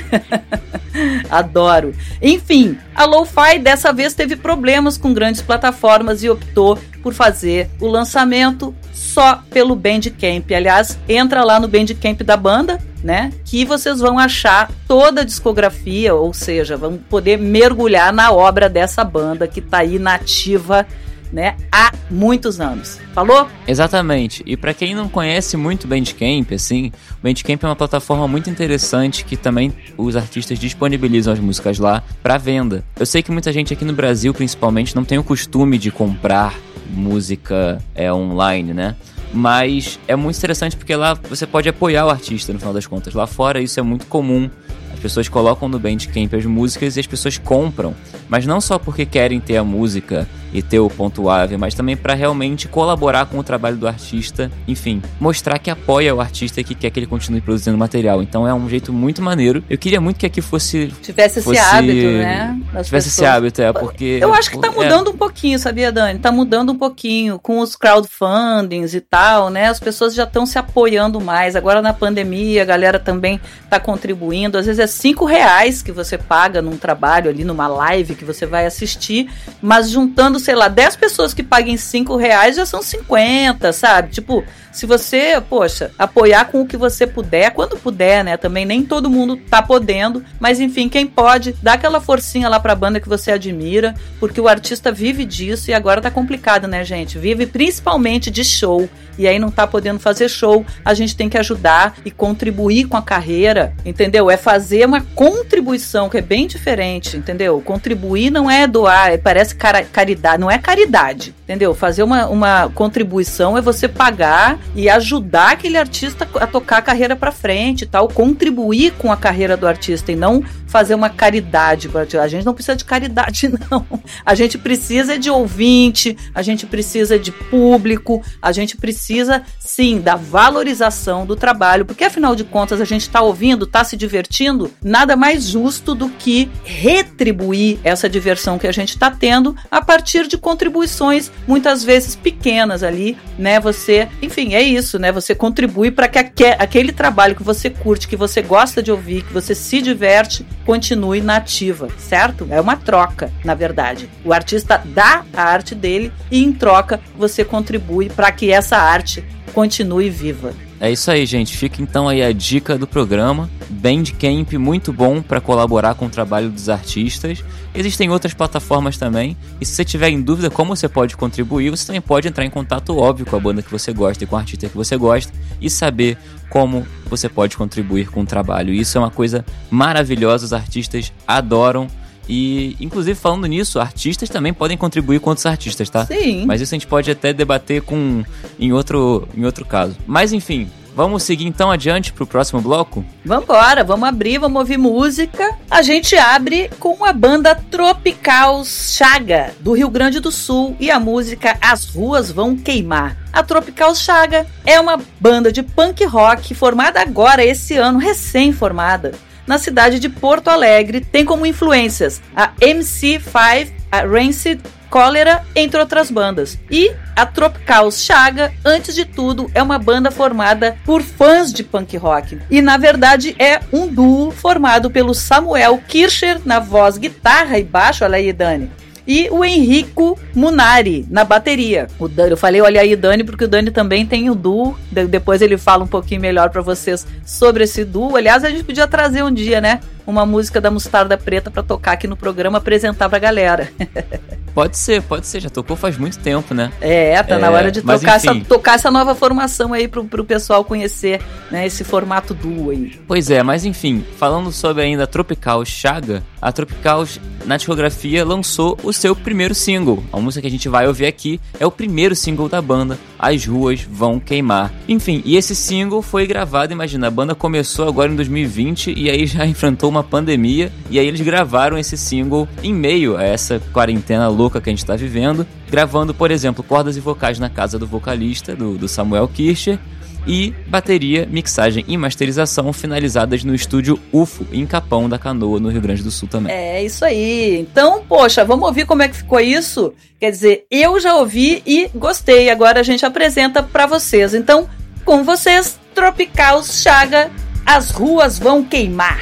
Adoro. 1.30 1.94
Enfim, 2.22 2.78
a 2.96 3.04
Lo-Fi 3.04 3.60
dessa 3.60 3.92
vez 3.92 4.14
teve 4.14 4.38
problemas 4.38 4.98
com 4.98 5.14
grandes 5.14 5.42
plataformas 5.42 6.24
e 6.24 6.30
optou 6.30 6.80
por 7.04 7.14
fazer 7.14 7.70
o 7.82 7.88
lançamento 7.88 8.74
só 8.94 9.42
pelo 9.52 9.76
Bandcamp. 9.76 10.50
Aliás, 10.56 10.98
entra 11.10 11.44
lá 11.44 11.60
no 11.60 11.68
Bandcamp 11.68 12.22
da 12.22 12.38
banda, 12.38 12.80
né? 13.04 13.34
Que 13.44 13.66
vocês 13.66 14.00
vão 14.00 14.18
achar 14.18 14.72
toda 14.88 15.22
a 15.22 15.26
discografia, 15.26 16.16
ou 16.16 16.34
seja, 16.34 16.78
vão 16.78 16.98
poder 16.98 17.38
mergulhar 17.38 18.14
na 18.14 18.32
obra 18.32 18.70
dessa 18.70 19.04
banda 19.04 19.46
que 19.46 19.60
tá 19.60 19.80
aí 19.80 20.00
nativa 20.00 20.88
né, 21.32 21.56
há 21.72 21.92
muitos 22.10 22.60
anos. 22.60 23.00
Falou? 23.14 23.48
Exatamente. 23.68 24.44
E 24.46 24.56
para 24.56 24.74
quem 24.74 24.96
não 24.96 25.10
conhece 25.10 25.58
muito 25.58 25.88
Bandcamp, 25.88 26.52
assim, 26.54 26.92
o 27.20 27.24
Bandcamp 27.24 27.64
é 27.64 27.68
uma 27.68 27.76
plataforma 27.76 28.28
muito 28.28 28.50
interessante 28.50 29.26
que 29.26 29.36
também 29.36 29.74
os 29.98 30.16
artistas 30.16 30.60
disponibilizam 30.60 31.34
as 31.34 31.40
músicas 31.40 31.80
lá 31.80 32.04
para 32.22 32.38
venda. 32.38 32.84
Eu 33.00 33.06
sei 33.06 33.22
que 33.22 33.32
muita 33.32 33.52
gente 33.52 33.74
aqui 33.74 33.86
no 33.86 33.94
Brasil, 33.94 34.34
principalmente, 34.34 34.96
não 34.96 35.04
tem 35.04 35.18
o 35.18 35.24
costume 35.24 35.78
de 35.78 35.92
comprar 35.92 36.54
música 36.90 37.82
é 37.94 38.12
online, 38.12 38.74
né? 38.74 38.96
Mas 39.34 40.00
é 40.08 40.16
muito 40.16 40.38
interessante 40.38 40.78
porque 40.78 40.96
lá 40.96 41.14
você 41.14 41.46
pode 41.46 41.68
apoiar 41.68 42.06
o 42.06 42.10
artista 42.10 42.54
no 42.54 42.60
final 42.60 42.74
das 42.74 42.88
contas. 42.88 43.14
Lá 43.14 43.28
fora 43.28 43.62
isso 43.62 43.80
é 43.80 43.84
muito 43.84 44.06
comum. 44.06 44.50
As 44.94 45.00
pessoas 45.00 45.28
colocam 45.28 45.68
no 45.68 45.78
Bandcamp 45.78 46.34
as 46.34 46.46
músicas 46.46 46.98
e 46.98 47.00
as 47.00 47.08
pessoas 47.08 47.38
compram. 47.38 47.94
Mas 48.30 48.46
não 48.46 48.60
só 48.62 48.80
porque 48.80 49.06
querem 49.06 49.40
ter 49.40 49.58
a 49.58 49.64
música 49.64 50.28
e 50.58 50.62
ter 50.62 50.80
o 50.80 50.90
ponto 50.90 51.30
ave, 51.30 51.56
mas 51.56 51.76
também 51.76 51.96
para 51.96 52.16
realmente 52.16 52.68
colaborar 52.68 53.28
com 53.28 53.38
o 53.38 53.44
trabalho 53.44 53.78
do 53.78 53.88
artista, 53.88 54.52
enfim, 54.68 55.02
mostrar 55.20 55.60
que 55.60 55.70
apoia 55.70 56.16
o 56.16 56.20
artista 56.20 56.62
e 56.62 56.64
que 56.64 56.74
quer 56.74 56.90
que 56.90 57.00
ele 57.00 57.06
continue 57.06 57.42
produzindo 57.42 57.78
material. 57.78 58.24
Então 58.24 58.48
é 58.48 58.54
um 58.54 58.68
jeito 58.68 58.92
muito 58.92 59.22
maneiro. 59.22 59.64
Eu 59.70 59.78
queria 59.78 60.02
muito 60.02 60.18
que 60.18 60.26
aqui 60.26 60.42
fosse 60.42 60.88
tivesse 61.02 61.42
fosse, 61.42 61.60
esse 61.60 61.76
hábito, 61.76 62.08
né? 62.08 62.60
tivesse 62.64 62.90
pessoas. 62.90 63.06
esse 63.06 63.26
hábito, 63.26 63.62
é 63.62 63.72
porque 63.72 64.18
eu 64.20 64.34
acho 64.34 64.50
que 64.50 64.58
tá 64.58 64.68
é. 64.68 64.72
mudando 64.72 65.12
é. 65.12 65.14
um 65.14 65.18
pouquinho, 65.18 65.60
sabia, 65.60 65.92
Dani? 65.92 66.18
Tá 66.18 66.32
mudando 66.32 66.72
um 66.72 66.78
pouquinho 66.78 67.38
com 67.38 67.60
os 67.60 67.76
crowdfundings 67.76 68.96
e 68.96 69.02
tal, 69.02 69.52
né? 69.52 69.68
As 69.68 69.80
pessoas 69.80 70.16
já 70.16 70.24
estão 70.24 70.46
se 70.46 70.58
apoiando 70.58 71.22
mais. 71.22 71.56
Agora 71.56 71.84
na 71.84 71.94
pandemia, 71.94 72.64
a 72.64 72.66
galera 72.66 72.98
também 72.98 73.40
tá 73.70 73.80
contribuindo. 73.80 74.58
Às 74.58 74.66
vezes 74.66 74.80
é 74.80 74.88
cinco 74.88 75.24
reais 75.24 75.84
que 75.84 75.92
você 75.92 76.18
paga 76.18 76.62
num 76.62 76.78
trabalho 76.78 77.30
ali, 77.30 77.44
numa 77.44 77.68
live 77.68 78.16
que 78.16 78.26
você 78.26 78.46
vai 78.48 78.66
assistir, 78.66 79.30
mas 79.62 79.92
juntando 79.92 80.40
sei 80.48 80.56
lá, 80.56 80.70
10 80.70 80.96
pessoas 80.96 81.34
que 81.34 81.44
paguem 81.44 81.76
5 81.76 82.16
reais 82.16 82.56
já 82.56 82.66
são 82.66 82.82
50, 82.82 83.74
sabe? 83.74 84.12
Tipo, 84.14 84.46
se 84.72 84.86
você, 84.86 85.44
poxa, 85.50 85.92
apoiar 86.00 86.46
com 86.46 86.62
o 86.62 86.66
que 86.66 86.78
você 86.78 87.06
puder, 87.06 87.52
quando 87.52 87.76
puder, 87.76 88.24
né? 88.24 88.38
Também 88.38 88.66
nem 88.66 88.82
todo 88.82 89.10
mundo 89.10 89.36
tá 89.36 89.62
podendo, 89.62 90.24
mas 90.40 90.62
enfim, 90.62 90.88
quem 90.88 91.06
pode, 91.06 91.54
dá 91.62 91.74
aquela 91.74 92.00
forcinha 92.00 92.48
lá 92.48 92.62
pra 92.62 92.76
banda 92.76 93.02
que 93.02 93.10
você 93.10 93.32
admira, 93.32 93.94
porque 94.22 94.40
o 94.40 94.48
artista 94.48 94.90
vive 94.90 95.26
disso 95.26 95.70
e 95.70 95.74
agora 95.74 96.00
tá 96.00 96.10
complicado, 96.10 96.66
né, 96.66 96.86
gente? 96.86 97.18
Vive 97.18 97.46
principalmente 97.46 98.32
de 98.32 98.46
show 98.46 98.88
e 99.18 99.28
aí 99.28 99.40
não 99.40 99.50
tá 99.50 99.66
podendo 99.66 100.00
fazer 100.00 100.30
show, 100.30 100.66
a 100.86 100.94
gente 100.94 101.16
tem 101.16 101.28
que 101.28 101.38
ajudar 101.38 101.98
e 102.06 102.12
contribuir 102.12 102.86
com 102.86 102.96
a 102.96 103.02
carreira, 103.02 103.74
entendeu? 103.84 104.30
É 104.30 104.38
fazer 104.38 104.86
uma 104.86 105.02
contribuição 105.16 106.08
que 106.08 106.18
é 106.18 106.22
bem 106.22 106.48
diferente, 106.48 107.18
entendeu? 107.18 107.60
Contribuir 107.62 108.30
não 108.30 108.50
é 108.50 108.68
doar, 108.68 109.12
é, 109.12 109.18
parece 109.18 109.56
caridade, 109.56 110.27
não 110.36 110.50
é 110.50 110.58
caridade, 110.58 111.36
entendeu? 111.48 111.74
Fazer 111.74 112.04
uma, 112.04 112.28
uma 112.28 112.70
contribuição 112.76 113.58
é 113.58 113.62
você 113.62 113.88
pagar 113.88 114.60
e 114.76 114.90
ajudar 114.90 115.52
aquele 115.52 115.78
artista 115.78 116.28
a 116.36 116.46
tocar 116.46 116.80
a 116.80 116.82
carreira 116.82 117.16
para 117.16 117.32
frente 117.32 117.84
e 117.84 117.86
tal, 117.88 118.10
contribuir 118.10 118.92
com 118.98 119.10
a 119.14 119.16
carreira 119.16 119.56
do 119.56 119.66
artista 119.66 120.12
e 120.12 120.16
não 120.16 120.44
fazer 120.68 120.94
uma 120.94 121.10
caridade. 121.10 121.90
A 122.22 122.28
gente 122.28 122.46
não 122.46 122.54
precisa 122.54 122.76
de 122.76 122.84
caridade, 122.84 123.50
não. 123.72 123.86
A 124.26 124.36
gente 124.36 124.58
precisa 124.58 125.18
de 125.18 125.30
ouvinte, 125.30 126.18
a 126.36 126.42
gente 126.42 126.66
precisa 126.66 127.18
de 127.18 127.32
público, 127.32 128.22
a 128.42 128.52
gente 128.52 128.76
precisa, 128.76 129.42
sim, 129.58 130.02
da 130.02 130.18
valorização 130.18 131.26
do 131.26 131.38
trabalho, 131.38 131.86
porque 131.86 132.04
afinal 132.04 132.36
de 132.36 132.44
contas 132.44 132.82
a 132.82 132.86
gente 132.86 133.04
está 133.04 133.22
ouvindo, 133.22 133.64
está 133.64 133.86
se 133.86 133.96
divertindo, 133.96 134.70
nada 134.84 135.16
mais 135.16 135.46
justo 135.46 135.96
do 135.96 136.10
que 136.10 136.50
retribuir 136.66 137.80
essa 137.86 138.10
diversão 138.10 138.60
que 138.60 138.68
a 138.68 138.72
gente 138.74 138.90
está 138.90 139.10
tendo 139.10 139.56
a 139.72 139.82
partir 139.82 140.28
de 140.28 140.38
contribuições 140.38 141.32
muitas 141.48 141.84
vezes 141.84 142.16
pequenas 142.16 142.84
ali, 142.84 143.18
né? 143.38 143.60
Você, 143.60 144.08
enfim, 144.22 144.54
é 144.54 144.62
isso, 144.62 144.98
né? 144.98 145.12
Você 145.12 145.36
contribui 145.36 145.92
para 145.92 146.08
que 146.08 146.46
aquele 146.46 146.92
trabalho 146.92 147.36
que 147.36 147.44
você 147.44 147.70
curte, 147.70 148.08
que 148.08 148.16
você 148.16 148.42
gosta 148.42 148.82
de 148.82 148.92
ouvir, 148.92 149.24
que 149.24 149.34
você 149.34 149.54
se 149.54 149.82
diverte, 149.82 150.46
continue 150.66 151.22
nativa, 151.22 151.88
certo? 151.98 152.48
É 152.50 152.60
uma 152.60 152.76
troca, 152.76 153.32
na 153.44 153.54
verdade. 153.54 154.10
O 154.24 154.34
artista 154.34 154.82
dá 154.86 155.24
a 155.34 155.44
arte 155.44 155.74
dele 155.74 156.12
e 156.32 156.44
em 156.44 156.52
troca 156.52 157.00
você 157.18 157.44
contribui 157.44 158.10
para 158.10 158.32
que 158.32 158.52
essa 158.52 158.78
arte 158.78 159.24
continue 159.54 160.10
viva. 160.10 160.54
É 160.80 160.92
isso 160.92 161.10
aí, 161.10 161.26
gente. 161.26 161.58
Fica 161.58 161.82
então 161.82 162.08
aí 162.08 162.22
a 162.22 162.32
dica 162.32 162.78
do 162.78 162.86
programa. 162.86 163.50
Bandcamp 163.70 164.54
muito 164.54 164.94
bom 164.94 165.22
para 165.22 165.42
colaborar 165.42 165.96
com 165.96 166.06
o 166.06 166.10
trabalho 166.10 166.50
dos 166.50 166.70
artistas. 166.70 167.44
Existem 167.74 168.10
outras 168.10 168.34
plataformas 168.34 168.98
também. 168.98 169.36
E 169.60 169.66
se 169.66 169.74
você 169.74 169.84
tiver 169.84 170.10
em 170.10 170.22
dúvida 170.22 170.50
como 170.50 170.76
você 170.76 170.88
pode 170.88 171.18
contribuir, 171.18 171.72
você 171.72 171.88
também 171.88 172.02
pode 172.02 172.28
entrar 172.28 172.46
em 172.46 172.50
contato 172.50 172.96
óbvio 172.96 173.26
com 173.26 173.36
a 173.36 173.40
banda 173.40 173.62
que 173.62 173.72
você 173.72 173.92
gosta 173.92 174.24
e 174.24 174.28
com 174.28 174.36
o 174.36 174.40
artista 174.40 174.70
que 174.70 174.78
você 174.78 174.96
gosta 174.98 175.34
e 175.60 175.70
saber 175.70 176.18
como 176.50 176.86
você 177.10 177.28
pode 177.28 177.58
contribuir 177.58 178.10
com 178.10 178.22
o 178.22 178.26
trabalho. 178.26 178.74
Isso 178.74 178.98
é 178.98 179.02
uma 179.02 179.12
coisa 179.12 179.44
maravilhosa, 179.72 180.46
os 180.46 180.54
artistas 180.54 181.12
adoram. 181.28 181.88
E, 182.28 182.76
inclusive, 182.80 183.18
falando 183.18 183.46
nisso, 183.46 183.80
artistas 183.80 184.30
também 184.30 184.54
podem 184.54 184.78
contribuir 184.78 185.20
com 185.20 185.30
outros 185.30 185.46
artistas, 185.46 185.90
tá? 185.90 186.06
Sim. 186.06 186.46
Mas 186.46 186.62
isso 186.62 186.74
a 186.74 186.78
gente 186.78 186.88
pode 186.88 187.10
até 187.10 187.32
debater 187.32 187.82
com 187.82 188.24
em 188.60 188.74
outro, 188.74 189.28
em 189.36 189.46
outro 189.46 189.66
caso. 189.66 189.96
Mas, 190.06 190.34
enfim, 190.34 190.70
Vamos 190.98 191.22
seguir 191.22 191.46
então 191.46 191.70
adiante 191.70 192.12
para 192.12 192.24
o 192.24 192.28
próximo 192.28 192.60
bloco? 192.60 193.06
Vambora, 193.24 193.84
vamos 193.84 194.10
abrir, 194.10 194.40
vamos 194.40 194.60
ouvir 194.60 194.78
música. 194.78 195.56
A 195.70 195.84
gente 195.84 196.16
abre 196.16 196.72
com 196.80 197.06
a 197.06 197.14
banda 197.14 197.54
Tropical 197.54 198.66
Chaga, 198.66 199.54
do 199.60 199.74
Rio 199.74 199.92
Grande 199.92 200.20
do 200.20 200.32
Sul, 200.32 200.76
e 200.80 200.90
a 200.90 201.00
música 201.00 201.56
As 201.62 201.86
Ruas 201.86 202.32
Vão 202.32 202.58
Queimar. 202.58 203.16
A 203.32 203.44
Tropical 203.44 203.94
Chaga 203.94 204.48
é 204.66 204.80
uma 204.80 205.00
banda 205.20 205.52
de 205.52 205.62
punk 205.62 206.04
rock 206.04 206.56
formada 206.56 207.00
agora, 207.00 207.46
esse 207.46 207.76
ano, 207.76 208.00
recém-formada 208.00 209.14
na 209.48 209.58
cidade 209.58 210.00
de 210.00 210.10
Porto 210.10 210.50
Alegre, 210.50 211.02
tem 211.02 211.26
como 211.26 211.46
influências 211.46 212.22
a 212.36 212.52
MC5, 212.62 213.72
a 213.92 214.02
Rancid, 214.02 214.62
Cólera, 214.90 215.44
entre 215.56 215.80
outras 215.80 216.10
bandas. 216.12 216.58
E 216.70 216.92
a 217.16 217.26
Tropical 217.26 217.92
Chaga, 217.92 218.54
antes 218.64 218.96
de 218.96 219.06
tudo, 219.06 219.50
é 219.54 219.62
uma 219.62 219.78
banda 219.78 220.12
formada 220.12 220.78
por 220.86 221.02
fãs 221.02 221.52
de 221.52 221.64
punk 221.64 221.98
rock. 221.98 222.40
E 222.50 222.62
na 222.62 222.78
verdade 222.78 223.36
é 223.40 223.60
um 223.72 223.88
duo 223.88 224.32
formado 224.32 224.90
pelo 224.90 225.14
Samuel 225.14 225.82
Kircher 225.88 226.40
na 226.46 226.60
voz, 226.60 226.98
guitarra 226.98 227.60
e 227.60 227.64
baixo, 227.64 228.04
olha 228.04 228.18
aí, 228.18 228.32
Dani 228.32 228.72
e 229.08 229.30
o 229.32 229.44
Henrico 229.46 230.20
Munari 230.36 231.06
na 231.10 231.24
bateria. 231.24 231.88
O 231.98 232.08
Dani, 232.08 232.32
eu 232.32 232.38
falei, 232.38 232.62
olha 232.62 232.82
aí, 232.82 232.96
Dani, 232.96 233.24
porque 233.24 233.46
o 233.46 233.48
Dani 233.48 233.72
também 233.72 234.06
tem 234.06 234.30
o 234.30 234.36
duo. 234.36 234.78
depois 234.92 235.42
ele 235.42 235.58
fala 235.58 235.84
um 235.84 235.88
pouquinho 235.88 236.20
melhor 236.20 236.50
para 236.50 236.62
vocês 236.62 237.08
sobre 237.26 237.64
esse 237.64 237.86
duo. 237.86 238.18
Aliás, 238.18 238.44
a 238.44 238.50
gente 238.50 238.64
podia 238.64 238.88
trazer 238.88 239.24
um 239.24 239.32
dia, 239.32 239.62
né? 239.62 239.80
Uma 240.06 240.26
música 240.26 240.60
da 240.60 240.70
Mostarda 240.70 241.18
Preta 241.18 241.50
para 241.50 241.64
tocar 241.64 241.94
aqui 241.94 242.08
no 242.08 242.18
programa, 242.18 242.58
apresentar 242.58 243.10
pra 243.10 243.20
galera. 243.20 243.70
Pode 244.58 244.76
ser, 244.76 245.04
pode 245.04 245.28
ser. 245.28 245.40
Já 245.40 245.52
tocou 245.52 245.78
faz 245.78 246.00
muito 246.00 246.18
tempo, 246.18 246.52
né? 246.52 246.74
É, 246.82 247.22
tá 247.22 247.36
é, 247.36 247.38
na 247.38 247.52
hora 247.52 247.72
de 247.72 247.84
tocar 247.84 248.16
essa, 248.16 248.34
tocar 248.34 248.74
essa 248.74 248.90
nova 248.90 249.14
formação 249.14 249.72
aí 249.72 249.88
pro, 249.88 250.04
pro 250.04 250.26
pessoal 250.26 250.66
conhecer, 250.66 251.22
né? 251.52 251.68
Esse 251.68 251.84
formato 251.84 252.34
duo 252.34 252.72
aí. 252.72 253.00
Pois 253.08 253.30
é, 253.30 253.44
mas 253.44 253.66
enfim, 253.66 254.04
falando 254.18 254.52
sobre 254.52 254.82
ainda 254.82 255.04
a 255.04 255.08
Tropical 255.08 255.64
Chaga, 255.64 256.24
a 256.42 256.52
Tropical, 256.52 257.06
na 257.46 257.56
discografia, 257.56 258.26
lançou 258.26 258.76
o 258.82 258.92
seu 258.92 259.16
primeiro 259.16 259.54
single. 259.54 260.04
A 260.12 260.20
música 260.20 260.42
que 260.42 260.48
a 260.48 260.52
gente 260.52 260.68
vai 260.68 260.88
ouvir 260.88 261.06
aqui 261.06 261.40
é 261.60 261.66
o 261.66 261.72
primeiro 261.72 262.16
single 262.16 262.50
da 262.50 262.60
banda, 262.60 262.98
As 263.20 263.46
Ruas 263.46 263.82
Vão 263.82 264.20
Queimar. 264.20 264.74
Enfim, 264.88 265.22
e 265.24 265.38
esse 265.38 265.56
single 265.56 266.02
foi 266.02 266.26
gravado, 266.26 266.74
imagina, 266.74 267.06
a 267.06 267.12
banda 267.12 267.36
começou 267.36 267.88
agora 267.88 268.12
em 268.12 268.16
2020 268.16 268.92
e 268.98 269.08
aí 269.08 269.28
já 269.28 269.46
enfrentou 269.48 269.88
uma 269.88 270.04
pandemia, 270.04 270.72
e 270.90 270.98
aí 270.98 271.06
eles 271.06 271.22
gravaram 271.22 271.78
esse 271.78 271.96
single 271.96 272.48
em 272.64 272.74
meio 272.74 273.18
a 273.18 273.24
essa 273.24 273.62
quarentena 273.72 274.28
louca 274.28 274.47
louca 274.48 274.62
que 274.62 274.70
a 274.70 274.72
gente 274.72 274.80
está 274.80 274.96
vivendo, 274.96 275.46
gravando, 275.70 276.14
por 276.14 276.32
exemplo, 276.32 276.64
cordas 276.64 276.96
e 276.96 277.02
vocais 277.02 277.38
na 277.38 277.50
casa 277.50 277.78
do 277.78 277.86
vocalista, 277.86 278.56
do, 278.56 278.78
do 278.78 278.88
Samuel 278.88 279.28
Kircher, 279.28 279.78
e 280.26 280.54
bateria, 280.68 281.26
mixagem 281.30 281.86
e 281.88 281.98
masterização 281.98 282.72
finalizadas 282.74 283.44
no 283.44 283.54
estúdio 283.54 284.00
UFO, 284.12 284.46
em 284.52 284.66
Capão 284.66 285.08
da 285.08 285.18
Canoa, 285.18 285.60
no 285.60 285.70
Rio 285.70 285.82
Grande 285.82 286.04
do 286.04 286.12
Sul 286.12 286.28
também. 286.28 286.54
É 286.54 286.84
isso 286.84 287.06
aí. 287.06 287.60
Então, 287.60 288.04
poxa, 288.08 288.44
vamos 288.44 288.68
ouvir 288.68 288.86
como 288.86 289.04
é 289.04 289.08
que 289.08 289.18
ficou 289.18 289.40
isso? 289.40 289.94
Quer 290.20 290.32
dizer, 290.32 290.66
eu 290.70 291.00
já 291.00 291.16
ouvi 291.16 291.62
e 291.66 291.90
gostei. 291.96 292.50
Agora 292.50 292.82
a 292.82 292.84
gente 292.84 293.06
apresenta 293.06 293.64
para 293.64 293.86
vocês. 293.86 294.34
Então, 294.34 294.70
com 295.06 295.24
vocês, 295.24 295.80
Tropical 295.96 296.62
Chaga, 296.64 297.32
as 297.66 297.92
ruas 297.92 298.38
vão 298.38 298.64
queimar. 298.66 299.22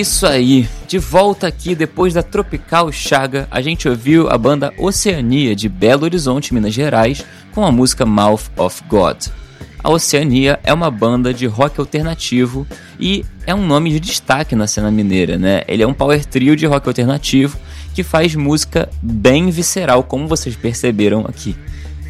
Isso 0.00 0.26
aí. 0.26 0.66
De 0.88 0.98
volta 0.98 1.46
aqui 1.46 1.74
depois 1.74 2.14
da 2.14 2.22
Tropical 2.22 2.90
Chaga, 2.90 3.46
a 3.50 3.60
gente 3.60 3.88
ouviu 3.88 4.28
a 4.30 4.38
banda 4.38 4.72
Oceania 4.78 5.54
de 5.54 5.68
Belo 5.68 6.04
Horizonte, 6.04 6.54
Minas 6.54 6.72
Gerais, 6.72 7.24
com 7.52 7.64
a 7.64 7.70
música 7.70 8.06
Mouth 8.06 8.50
of 8.56 8.82
God. 8.88 9.26
A 9.82 9.90
Oceania 9.90 10.58
é 10.62 10.72
uma 10.72 10.90
banda 10.90 11.32
de 11.32 11.46
rock 11.46 11.78
alternativo 11.78 12.66
e 12.98 13.24
é 13.46 13.54
um 13.54 13.66
nome 13.66 13.90
de 13.90 14.00
destaque 14.00 14.56
na 14.56 14.66
cena 14.66 14.90
mineira, 14.90 15.38
né? 15.38 15.62
Ele 15.68 15.82
é 15.82 15.86
um 15.86 15.94
power 15.94 16.24
trio 16.24 16.56
de 16.56 16.66
rock 16.66 16.88
alternativo 16.88 17.58
que 17.94 18.02
faz 18.02 18.34
música 18.34 18.88
bem 19.02 19.50
visceral, 19.50 20.02
como 20.02 20.26
vocês 20.26 20.56
perceberam 20.56 21.24
aqui. 21.28 21.54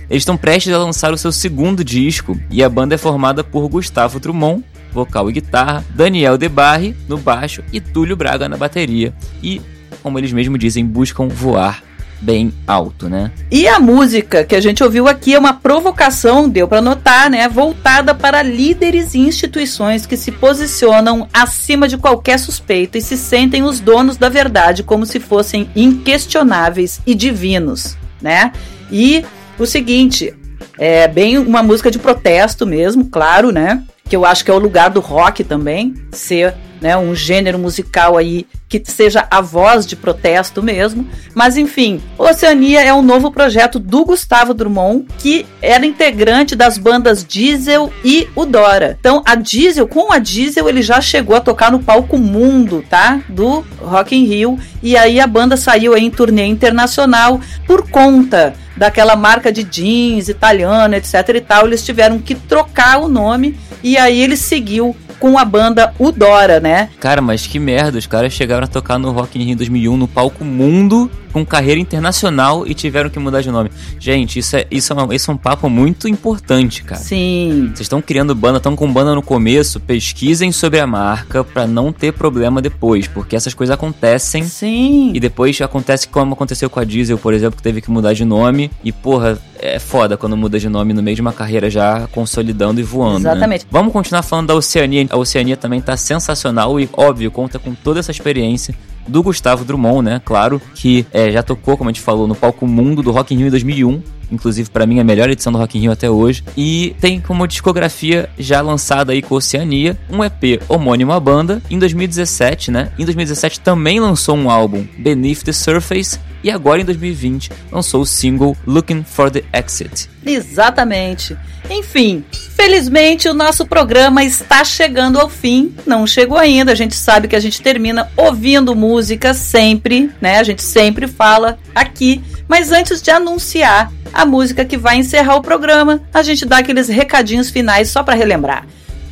Eles 0.08 0.22
estão 0.22 0.36
prestes 0.36 0.72
a 0.72 0.78
lançar 0.78 1.12
o 1.12 1.18
seu 1.18 1.30
segundo 1.30 1.84
disco 1.84 2.38
e 2.50 2.62
a 2.62 2.68
banda 2.68 2.94
é 2.94 2.98
formada 2.98 3.44
por 3.44 3.68
Gustavo 3.68 4.18
Drummond, 4.18 4.64
vocal 4.92 5.28
e 5.30 5.32
guitarra, 5.32 5.84
Daniel 5.94 6.36
Debarre 6.36 6.96
no 7.08 7.16
baixo 7.16 7.62
e 7.72 7.80
Túlio 7.80 8.16
Braga 8.16 8.48
na 8.48 8.56
bateria. 8.56 9.14
E, 9.42 9.60
como 10.02 10.18
eles 10.18 10.32
mesmos 10.32 10.58
dizem, 10.58 10.84
buscam 10.84 11.28
voar 11.28 11.82
bem 12.20 12.52
alto, 12.66 13.08
né? 13.08 13.32
E 13.50 13.66
a 13.66 13.80
música 13.80 14.44
que 14.44 14.54
a 14.54 14.60
gente 14.60 14.84
ouviu 14.84 15.08
aqui 15.08 15.34
é 15.34 15.38
uma 15.38 15.54
provocação, 15.54 16.48
deu 16.48 16.68
para 16.68 16.82
notar, 16.82 17.30
né, 17.30 17.48
voltada 17.48 18.14
para 18.14 18.42
líderes 18.42 19.14
e 19.14 19.20
instituições 19.20 20.04
que 20.04 20.16
se 20.16 20.30
posicionam 20.30 21.26
acima 21.32 21.88
de 21.88 21.96
qualquer 21.96 22.38
suspeita 22.38 22.98
e 22.98 23.02
se 23.02 23.16
sentem 23.16 23.62
os 23.62 23.80
donos 23.80 24.16
da 24.16 24.28
verdade 24.28 24.82
como 24.82 25.06
se 25.06 25.18
fossem 25.18 25.70
inquestionáveis 25.74 27.00
e 27.06 27.14
divinos, 27.14 27.96
né? 28.20 28.52
E 28.92 29.24
o 29.58 29.64
seguinte, 29.64 30.34
é 30.78 31.08
bem 31.08 31.38
uma 31.38 31.62
música 31.62 31.90
de 31.90 31.98
protesto 31.98 32.66
mesmo, 32.66 33.06
claro, 33.06 33.50
né? 33.50 33.82
Que 34.10 34.16
eu 34.16 34.26
acho 34.26 34.44
que 34.44 34.50
é 34.50 34.54
o 34.54 34.58
lugar 34.58 34.90
do 34.90 35.00
rock 35.00 35.42
também, 35.44 35.94
ser 36.12 36.54
né, 36.80 36.96
um 36.96 37.14
gênero 37.14 37.58
musical 37.58 38.16
aí 38.16 38.46
que 38.68 38.82
seja 38.84 39.26
a 39.30 39.40
voz 39.40 39.84
de 39.84 39.96
protesto 39.96 40.62
mesmo. 40.62 41.06
Mas 41.34 41.56
enfim, 41.56 42.00
Oceania 42.16 42.82
é 42.82 42.94
um 42.94 43.02
novo 43.02 43.30
projeto 43.30 43.78
do 43.78 44.04
Gustavo 44.04 44.54
Drummond, 44.54 45.06
que 45.18 45.44
era 45.60 45.84
integrante 45.84 46.54
das 46.54 46.78
bandas 46.78 47.24
Diesel 47.24 47.92
e 48.04 48.28
o 48.34 48.44
Dora. 48.46 48.96
Então, 48.98 49.22
a 49.26 49.34
Diesel, 49.34 49.88
com 49.88 50.12
a 50.12 50.18
Diesel, 50.18 50.68
ele 50.68 50.82
já 50.82 51.00
chegou 51.00 51.36
a 51.36 51.40
tocar 51.40 51.70
no 51.70 51.80
palco 51.80 52.16
mundo, 52.16 52.84
tá? 52.88 53.20
Do 53.28 53.64
Rock 53.80 54.16
in 54.16 54.24
Rio. 54.24 54.58
E 54.82 54.96
aí 54.96 55.20
a 55.20 55.26
banda 55.26 55.56
saiu 55.56 55.96
em 55.96 56.10
turnê 56.10 56.46
internacional 56.46 57.40
por 57.66 57.90
conta 57.90 58.54
daquela 58.76 59.14
marca 59.14 59.52
de 59.52 59.62
jeans 59.62 60.28
italiana, 60.28 60.96
etc 60.96 61.28
e 61.34 61.40
tal. 61.40 61.66
Eles 61.66 61.84
tiveram 61.84 62.18
que 62.18 62.34
trocar 62.34 62.98
o 62.98 63.08
nome 63.08 63.58
e 63.82 63.96
aí 63.96 64.20
ele 64.20 64.36
seguiu 64.36 64.96
com 65.18 65.38
a 65.38 65.44
banda 65.44 65.92
Udora, 65.98 66.60
né? 66.60 66.88
Cara, 66.98 67.20
mas 67.20 67.46
que 67.46 67.58
merda, 67.58 67.98
os 67.98 68.06
caras 68.06 68.32
chegaram 68.32 68.64
a 68.64 68.68
tocar 68.68 68.98
no 68.98 69.12
Rock 69.12 69.38
in 69.38 69.44
Rio 69.44 69.56
2001 69.56 69.96
no 69.96 70.08
palco 70.08 70.44
Mundo 70.44 71.10
com 71.30 71.44
carreira 71.44 71.80
internacional 71.80 72.66
e 72.66 72.74
tiveram 72.74 73.10
que 73.10 73.18
mudar 73.18 73.40
de 73.40 73.50
nome. 73.50 73.70
Gente, 73.98 74.38
isso 74.38 74.56
é, 74.56 74.66
isso 74.70 74.92
é, 74.92 74.96
uma, 74.96 75.14
isso 75.14 75.30
é 75.30 75.34
um 75.34 75.36
papo 75.36 75.68
muito 75.68 76.08
importante, 76.08 76.82
cara. 76.82 77.00
Sim. 77.00 77.68
Vocês 77.68 77.80
estão 77.80 78.02
criando 78.02 78.34
banda, 78.34 78.58
estão 78.58 78.76
com 78.76 78.90
banda 78.92 79.14
no 79.14 79.22
começo, 79.22 79.80
pesquisem 79.80 80.52
sobre 80.52 80.80
a 80.80 80.86
marca 80.86 81.44
para 81.44 81.66
não 81.66 81.92
ter 81.92 82.12
problema 82.12 82.60
depois, 82.60 83.06
porque 83.06 83.36
essas 83.36 83.54
coisas 83.54 83.72
acontecem. 83.72 84.44
Sim. 84.44 85.12
E 85.14 85.20
depois 85.20 85.60
acontece 85.60 86.08
como 86.08 86.34
aconteceu 86.34 86.68
com 86.68 86.80
a 86.80 86.84
Diesel, 86.84 87.18
por 87.18 87.32
exemplo, 87.32 87.56
que 87.56 87.62
teve 87.62 87.80
que 87.80 87.90
mudar 87.90 88.12
de 88.12 88.24
nome. 88.24 88.70
E, 88.82 88.92
porra, 88.92 89.38
é 89.58 89.78
foda 89.78 90.16
quando 90.16 90.36
muda 90.36 90.58
de 90.58 90.68
nome 90.68 90.92
no 90.92 91.02
meio 91.02 91.14
de 91.14 91.20
uma 91.20 91.32
carreira 91.32 91.68
já 91.70 92.06
consolidando 92.08 92.80
e 92.80 92.82
voando. 92.82 93.20
Né? 93.20 93.30
Exatamente. 93.30 93.64
Né? 93.64 93.68
Vamos 93.70 93.92
continuar 93.92 94.22
falando 94.22 94.48
da 94.48 94.54
Oceania. 94.54 95.06
A 95.10 95.16
Oceania 95.16 95.56
também 95.56 95.80
tá 95.80 95.96
sensacional 95.96 96.80
e, 96.80 96.88
óbvio, 96.92 97.30
conta 97.30 97.58
com 97.58 97.74
toda 97.74 98.00
essa 98.00 98.10
experiência 98.10 98.74
do 99.06 99.22
Gustavo 99.22 99.64
Drummond, 99.64 100.02
né? 100.02 100.22
Claro, 100.24 100.60
que 100.74 101.06
é, 101.12 101.30
já 101.30 101.42
tocou, 101.42 101.76
como 101.76 101.90
a 101.90 101.92
gente 101.92 102.02
falou, 102.02 102.26
no 102.26 102.34
palco 102.34 102.66
mundo 102.66 103.02
do 103.02 103.10
Rock 103.10 103.34
in 103.34 103.38
Rio 103.38 103.46
em 103.48 103.50
2001. 103.50 104.02
Inclusive, 104.30 104.70
para 104.70 104.86
mim, 104.86 105.00
a 105.00 105.04
melhor 105.04 105.28
edição 105.28 105.52
do 105.52 105.58
Rock 105.58 105.78
in 105.78 105.82
Rio 105.82 105.92
até 105.92 106.10
hoje. 106.10 106.44
E 106.56 106.94
tem 107.00 107.20
como 107.20 107.46
discografia 107.46 108.28
já 108.38 108.60
lançada 108.60 109.12
aí 109.12 109.22
com 109.22 109.34
Oceania, 109.34 109.98
um 110.10 110.24
EP 110.24 110.62
homônimo 110.68 111.12
à 111.12 111.20
banda, 111.20 111.62
em 111.70 111.78
2017, 111.78 112.70
né? 112.70 112.92
Em 112.98 113.04
2017 113.04 113.60
também 113.60 114.00
lançou 114.00 114.36
um 114.36 114.50
álbum, 114.50 114.86
Beneath 114.98 115.42
the 115.44 115.52
Surface, 115.52 116.18
e 116.42 116.50
agora 116.50 116.80
em 116.80 116.84
2020 116.84 117.50
lançou 117.70 118.02
o 118.02 118.06
single 118.06 118.56
Looking 118.66 119.04
for 119.04 119.30
the 119.30 119.44
Exit. 119.52 120.08
Exatamente. 120.24 121.36
Enfim, 121.68 122.24
felizmente 122.56 123.28
o 123.28 123.34
nosso 123.34 123.66
programa 123.66 124.24
está 124.24 124.64
chegando 124.64 125.20
ao 125.20 125.28
fim. 125.28 125.74
Não 125.86 126.06
chegou 126.06 126.38
ainda, 126.38 126.72
a 126.72 126.74
gente 126.74 126.94
sabe 126.94 127.28
que 127.28 127.36
a 127.36 127.40
gente 127.40 127.60
termina 127.60 128.10
ouvindo 128.16 128.74
música 128.74 129.34
sempre, 129.34 130.10
né? 130.20 130.38
A 130.38 130.42
gente 130.42 130.62
sempre 130.62 131.06
fala 131.06 131.58
aqui. 131.74 132.22
Mas 132.50 132.72
antes 132.72 133.00
de 133.00 133.12
anunciar 133.12 133.92
a 134.12 134.26
música 134.26 134.64
que 134.64 134.76
vai 134.76 134.96
encerrar 134.96 135.36
o 135.36 135.40
programa, 135.40 136.02
a 136.12 136.20
gente 136.20 136.44
dá 136.44 136.58
aqueles 136.58 136.88
recadinhos 136.88 137.48
finais 137.48 137.90
só 137.90 138.02
para 138.02 138.16
relembrar. 138.16 138.66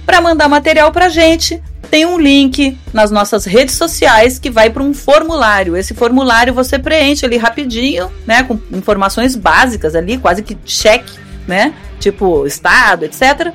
Para 0.04 0.20
mandar 0.20 0.48
material 0.48 0.90
pra 0.90 1.08
gente, 1.08 1.62
tem 1.88 2.04
um 2.04 2.18
link 2.18 2.76
nas 2.92 3.12
nossas 3.12 3.44
redes 3.44 3.76
sociais 3.76 4.40
que 4.40 4.50
vai 4.50 4.70
para 4.70 4.82
um 4.82 4.92
formulário. 4.92 5.76
Esse 5.76 5.94
formulário 5.94 6.52
você 6.52 6.80
preenche 6.80 7.24
ali 7.24 7.36
rapidinho, 7.36 8.10
né, 8.26 8.42
com 8.42 8.58
informações 8.72 9.36
básicas 9.36 9.94
ali, 9.94 10.18
quase 10.18 10.42
que 10.42 10.58
cheque, 10.64 11.12
né, 11.46 11.72
tipo 12.00 12.44
estado, 12.44 13.04
etc. 13.04 13.52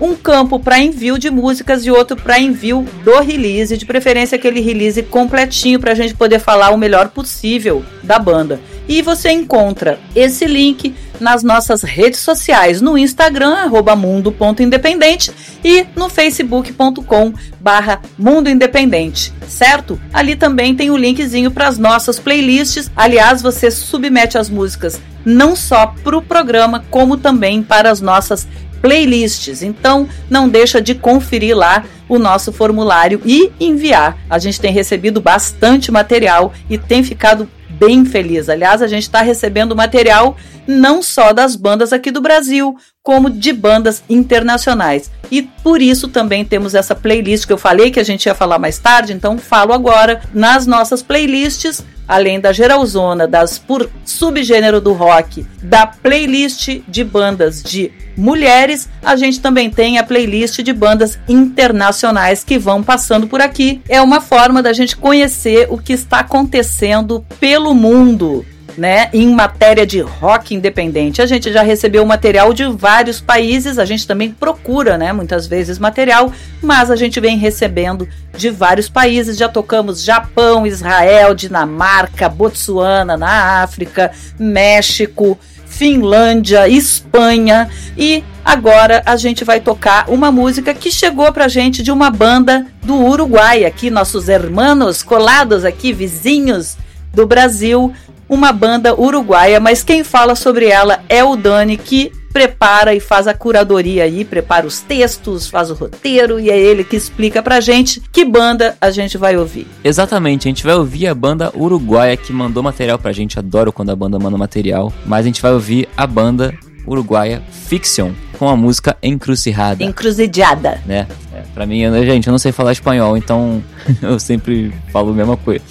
Um 0.00 0.14
campo 0.14 0.58
para 0.58 0.78
envio 0.78 1.18
de 1.18 1.30
músicas 1.30 1.84
e 1.84 1.90
outro 1.90 2.16
para 2.16 2.38
envio 2.38 2.86
do 3.04 3.20
release, 3.20 3.76
de 3.76 3.86
preferência 3.86 4.36
aquele 4.36 4.60
release 4.60 5.02
completinho 5.04 5.78
para 5.78 5.92
a 5.92 5.94
gente 5.94 6.14
poder 6.14 6.40
falar 6.40 6.70
o 6.70 6.78
melhor 6.78 7.08
possível 7.10 7.84
da 8.02 8.18
banda. 8.18 8.60
E 8.88 9.00
você 9.00 9.30
encontra 9.30 9.98
esse 10.14 10.44
link 10.46 10.94
nas 11.20 11.42
nossas 11.42 11.82
redes 11.82 12.20
sociais, 12.20 12.80
no 12.80 12.98
Instagram, 12.98 13.54
arroba 13.54 13.96
mundo.independente 13.96 15.32
e 15.64 15.86
no 15.96 16.08
facebook.com 16.08 17.32
barra 17.60 18.00
Mundo 18.18 18.50
Independente, 18.50 19.32
certo? 19.48 19.98
Ali 20.12 20.36
também 20.36 20.74
tem 20.74 20.90
o 20.90 20.96
linkzinho 20.96 21.50
para 21.50 21.68
as 21.68 21.78
nossas 21.78 22.18
playlists. 22.18 22.90
Aliás, 22.94 23.40
você 23.40 23.70
submete 23.70 24.36
as 24.36 24.50
músicas 24.50 25.00
não 25.24 25.56
só 25.56 25.86
para 25.86 26.16
o 26.16 26.22
programa, 26.22 26.84
como 26.90 27.16
também 27.16 27.62
para 27.62 27.90
as 27.90 28.00
nossas 28.00 28.46
playlists. 28.84 29.62
Então, 29.62 30.06
não 30.28 30.46
deixa 30.46 30.78
de 30.78 30.94
conferir 30.94 31.56
lá 31.56 31.84
o 32.06 32.18
nosso 32.18 32.52
formulário 32.52 33.18
e 33.24 33.50
enviar. 33.58 34.18
A 34.28 34.38
gente 34.38 34.60
tem 34.60 34.70
recebido 34.70 35.22
bastante 35.22 35.90
material 35.90 36.52
e 36.68 36.76
tem 36.76 37.02
ficado 37.02 37.48
bem 37.78 38.04
feliz. 38.04 38.48
Aliás, 38.48 38.82
a 38.82 38.86
gente 38.86 39.02
está 39.02 39.20
recebendo 39.20 39.76
material 39.76 40.36
não 40.66 41.02
só 41.02 41.32
das 41.32 41.56
bandas 41.56 41.92
aqui 41.92 42.10
do 42.10 42.20
Brasil, 42.20 42.76
como 43.02 43.28
de 43.28 43.52
bandas 43.52 44.02
internacionais. 44.08 45.10
E 45.30 45.42
por 45.42 45.82
isso 45.82 46.08
também 46.08 46.44
temos 46.44 46.74
essa 46.74 46.94
playlist 46.94 47.46
que 47.46 47.52
eu 47.52 47.58
falei 47.58 47.90
que 47.90 48.00
a 48.00 48.04
gente 48.04 48.26
ia 48.26 48.34
falar 48.34 48.58
mais 48.58 48.78
tarde, 48.78 49.12
então 49.12 49.36
falo 49.36 49.72
agora. 49.72 50.22
Nas 50.32 50.66
nossas 50.66 51.02
playlists 51.02 51.84
além 52.06 52.38
da 52.38 52.52
geralzona 52.52 53.26
das 53.26 53.58
por 53.58 53.90
subgênero 54.04 54.80
do 54.80 54.92
rock, 54.92 55.46
da 55.62 55.86
playlist 55.86 56.80
de 56.86 57.02
bandas 57.02 57.62
de 57.62 57.90
mulheres, 58.16 58.88
a 59.02 59.16
gente 59.16 59.40
também 59.40 59.70
tem 59.70 59.98
a 59.98 60.04
playlist 60.04 60.60
de 60.62 60.72
bandas 60.72 61.18
internacionais 61.28 62.44
que 62.44 62.58
vão 62.58 62.82
passando 62.82 63.26
por 63.26 63.40
aqui. 63.40 63.80
É 63.88 64.00
uma 64.00 64.20
forma 64.20 64.62
da 64.62 64.72
gente 64.72 64.96
conhecer 64.96 65.66
o 65.70 65.78
que 65.78 65.92
está 65.92 66.20
acontecendo 66.20 67.24
pelo 67.40 67.63
mundo 67.72 68.44
né, 68.76 69.08
em 69.12 69.32
matéria 69.32 69.86
de 69.86 70.00
rock 70.00 70.54
independente. 70.54 71.22
A 71.22 71.26
gente 71.26 71.52
já 71.52 71.62
recebeu 71.62 72.04
material 72.04 72.52
de 72.52 72.64
vários 72.64 73.20
países, 73.20 73.78
a 73.78 73.84
gente 73.84 74.06
também 74.06 74.30
procura, 74.30 74.98
né, 74.98 75.12
muitas 75.12 75.46
vezes 75.46 75.78
material, 75.78 76.32
mas 76.62 76.90
a 76.90 76.96
gente 76.96 77.20
vem 77.20 77.38
recebendo 77.38 78.08
de 78.36 78.50
vários 78.50 78.88
países. 78.88 79.36
Já 79.36 79.48
tocamos 79.48 80.02
Japão, 80.02 80.66
Israel, 80.66 81.34
Dinamarca, 81.34 82.28
Botsuana, 82.28 83.16
na 83.16 83.62
África, 83.62 84.10
México, 84.38 85.38
Finlândia, 85.66 86.68
Espanha 86.68 87.68
e 87.98 88.22
agora 88.44 89.02
a 89.04 89.16
gente 89.16 89.44
vai 89.44 89.58
tocar 89.58 90.08
uma 90.08 90.30
música 90.30 90.72
que 90.72 90.90
chegou 90.90 91.32
pra 91.32 91.48
gente 91.48 91.82
de 91.82 91.90
uma 91.90 92.10
banda 92.10 92.66
do 92.84 92.94
Uruguai, 92.94 93.64
aqui 93.64 93.90
nossos 93.90 94.28
hermanos 94.28 95.02
colados 95.02 95.64
aqui, 95.64 95.92
vizinhos 95.92 96.76
do 97.14 97.26
Brasil, 97.26 97.92
uma 98.28 98.52
banda 98.52 98.98
uruguaia, 98.98 99.60
mas 99.60 99.82
quem 99.82 100.02
fala 100.02 100.34
sobre 100.34 100.66
ela 100.66 101.02
é 101.08 101.22
o 101.22 101.36
Dani, 101.36 101.76
que 101.76 102.12
prepara 102.34 102.92
e 102.92 102.98
faz 102.98 103.28
a 103.28 103.32
curadoria 103.32 104.02
aí, 104.02 104.24
prepara 104.24 104.66
os 104.66 104.80
textos, 104.80 105.46
faz 105.46 105.70
o 105.70 105.74
roteiro 105.74 106.40
e 106.40 106.50
é 106.50 106.58
ele 106.58 106.82
que 106.82 106.96
explica 106.96 107.40
pra 107.40 107.60
gente 107.60 108.02
que 108.10 108.24
banda 108.24 108.76
a 108.80 108.90
gente 108.90 109.16
vai 109.16 109.36
ouvir. 109.36 109.68
Exatamente, 109.84 110.48
a 110.48 110.50
gente 110.50 110.64
vai 110.64 110.74
ouvir 110.74 111.06
a 111.06 111.14
banda 111.14 111.52
uruguaia 111.54 112.16
que 112.16 112.32
mandou 112.32 112.60
material 112.60 112.98
pra 112.98 113.12
gente, 113.12 113.38
adoro 113.38 113.72
quando 113.72 113.90
a 113.90 113.96
banda 113.96 114.18
manda 114.18 114.36
material, 114.36 114.92
mas 115.06 115.20
a 115.20 115.28
gente 115.28 115.40
vai 115.40 115.52
ouvir 115.52 115.88
a 115.96 116.08
banda 116.08 116.52
uruguaia 116.84 117.40
Fiction 117.50 118.10
com 118.36 118.48
a 118.48 118.56
música 118.56 118.96
Encruzilhada. 119.00 119.84
Encruzilhada. 119.84 120.82
Né? 120.84 121.06
É. 121.32 121.42
Pra 121.54 121.64
mim, 121.64 121.82
gente, 122.04 122.26
eu 122.26 122.32
não 122.32 122.38
sei 122.38 122.50
falar 122.50 122.72
espanhol, 122.72 123.16
então 123.16 123.62
eu 124.02 124.18
sempre 124.18 124.74
falo 124.92 125.10
a 125.10 125.14
mesma 125.14 125.36
coisa. 125.36 125.62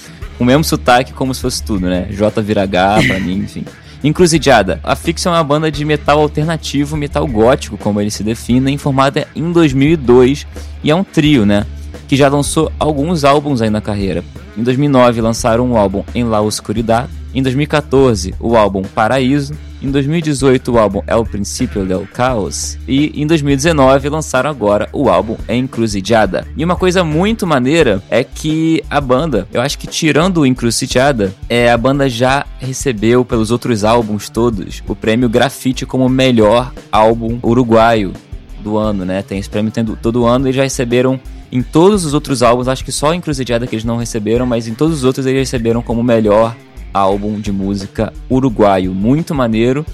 O 0.43 0.45
mesmo 0.45 0.61
sotaque 0.61 1.13
como 1.13 1.33
se 1.33 1.39
fosse 1.39 1.63
tudo, 1.63 1.87
né? 1.87 2.05
J 2.09 2.41
vira 2.41 2.63
H, 2.63 3.03
pra 3.07 3.17
mim, 3.17 3.37
enfim. 3.37 3.63
Encruzilhada. 4.03 4.77
A 4.83 4.93
Fiction 4.93 5.31
é 5.31 5.37
uma 5.37 5.43
banda 5.43 5.71
de 5.71 5.85
metal 5.85 6.19
alternativo, 6.19 6.97
metal 6.97 7.25
gótico, 7.25 7.77
como 7.77 8.01
eles 8.01 8.13
se 8.13 8.25
definem, 8.25 8.77
formada 8.77 9.25
em 9.33 9.53
2002 9.53 10.45
e 10.83 10.91
é 10.91 10.95
um 10.95 11.01
trio, 11.01 11.45
né? 11.45 11.65
Que 12.09 12.17
já 12.17 12.27
lançou 12.27 12.69
alguns 12.77 13.23
álbuns 13.23 13.61
aí 13.61 13.69
na 13.69 13.79
carreira. 13.79 14.21
Em 14.57 14.63
2009 14.63 15.21
lançaram 15.21 15.65
um 15.65 15.77
álbum 15.77 16.03
Em 16.13 16.25
La 16.25 16.41
Oscuridad, 16.41 17.07
em 17.33 17.41
2014 17.41 18.35
o 18.37 18.57
álbum 18.57 18.81
Paraíso, 18.81 19.53
em 19.83 19.91
2018 19.91 20.71
o 20.71 20.79
álbum 20.79 21.01
El 21.05 21.25
Princípio 21.25 21.85
del 21.85 22.07
Caos 22.11 22.77
e 22.87 23.21
em 23.21 23.27
2019 23.27 24.09
lançaram 24.09 24.49
agora 24.49 24.87
o 24.93 25.09
álbum 25.09 25.35
Encruzilhada. 25.47 26.47
E 26.55 26.63
uma 26.63 26.75
coisa 26.75 27.03
muito 27.03 27.45
maneira 27.45 28.01
é 28.09 28.23
que 28.23 28.81
a 28.89 29.01
banda, 29.01 29.47
eu 29.51 29.61
acho 29.61 29.77
que 29.77 29.85
tirando 29.85 30.37
o 30.37 30.45
Encruzilhada, 30.45 31.33
é, 31.49 31.69
a 31.69 31.77
banda 31.77 32.09
já 32.09 32.45
recebeu 32.59 33.25
pelos 33.25 33.51
outros 33.51 33.83
álbuns 33.83 34.29
todos 34.29 34.81
o 34.87 34.95
prêmio 34.95 35.27
Grafite 35.27 35.85
como 35.85 36.07
melhor 36.07 36.71
álbum 36.91 37.39
uruguaio 37.43 38.13
do 38.59 38.77
ano, 38.77 39.03
né? 39.03 39.21
Tem 39.21 39.37
esse 39.37 39.49
prêmio 39.49 39.71
tendo, 39.71 39.97
todo 40.01 40.25
ano 40.25 40.47
e 40.47 40.53
já 40.53 40.63
receberam 40.63 41.19
em 41.51 41.61
todos 41.61 42.05
os 42.05 42.13
outros 42.13 42.41
álbuns, 42.41 42.67
acho 42.67 42.85
que 42.85 42.91
só 42.91 43.13
Encruzilhada 43.13 43.67
que 43.67 43.75
eles 43.75 43.85
não 43.85 43.97
receberam, 43.97 44.45
mas 44.45 44.67
em 44.67 44.73
todos 44.73 44.97
os 44.97 45.03
outros 45.03 45.25
eles 45.25 45.39
receberam 45.39 45.81
como 45.81 46.01
melhor 46.01 46.55
álbum 46.93 47.39
de 47.39 47.51
música 47.51 48.13
uruguaio, 48.29 48.93
muito 48.93 49.33
maneiro. 49.33 49.85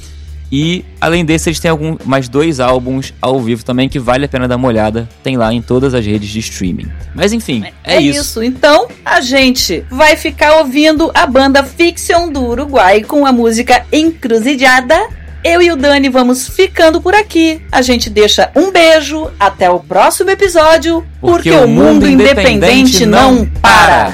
E 0.52 0.84
além 1.00 1.24
desse, 1.24 1.50
eles 1.50 1.60
têm 1.60 1.70
algum, 1.70 1.96
mais 2.06 2.28
dois 2.28 2.60
álbuns 2.60 3.14
ao 3.22 3.40
vivo 3.40 3.64
também 3.64 3.88
que 3.88 4.00
vale 4.00 4.26
a 4.26 4.28
pena 4.28 4.48
dar 4.48 4.56
uma 4.56 4.68
olhada. 4.68 5.08
Tem 5.24 5.38
lá 5.38 5.54
em 5.54 5.62
todas 5.62 5.94
as 5.94 6.06
redes 6.06 6.30
de 6.30 6.40
streaming. 6.40 6.92
Mas 7.14 7.32
enfim, 7.34 7.64
é, 7.84 7.98
é 7.98 8.02
isso. 8.02 8.22
isso. 8.22 8.44
Então 8.44 8.88
a 9.06 9.22
gente 9.22 9.86
vai 9.90 10.16
ficar 10.16 10.58
ouvindo 10.58 11.12
a 11.14 11.28
banda 11.28 11.64
Fiction 11.64 12.32
do 12.32 12.44
Uruguai 12.44 13.04
com 13.04 13.26
a 13.26 13.32
música 13.32 13.86
Encruzilhada. 13.92 15.20
Eu 15.44 15.62
e 15.62 15.72
o 15.72 15.76
Dani 15.78 16.10
vamos 16.10 16.50
ficando 16.50 17.00
por 17.00 17.14
aqui. 17.14 17.62
A 17.72 17.82
gente 17.82 18.10
deixa 18.10 18.52
um 18.56 18.72
beijo. 18.72 19.30
Até 19.40 19.70
o 19.70 19.80
próximo 19.80 20.32
episódio. 20.32 21.06
Porque, 21.22 21.50
porque 21.50 21.52
o 21.52 21.68
mundo 21.68 22.08
independente, 22.08 22.56
independente 22.56 23.06
não 23.06 23.46
para. 23.46 24.14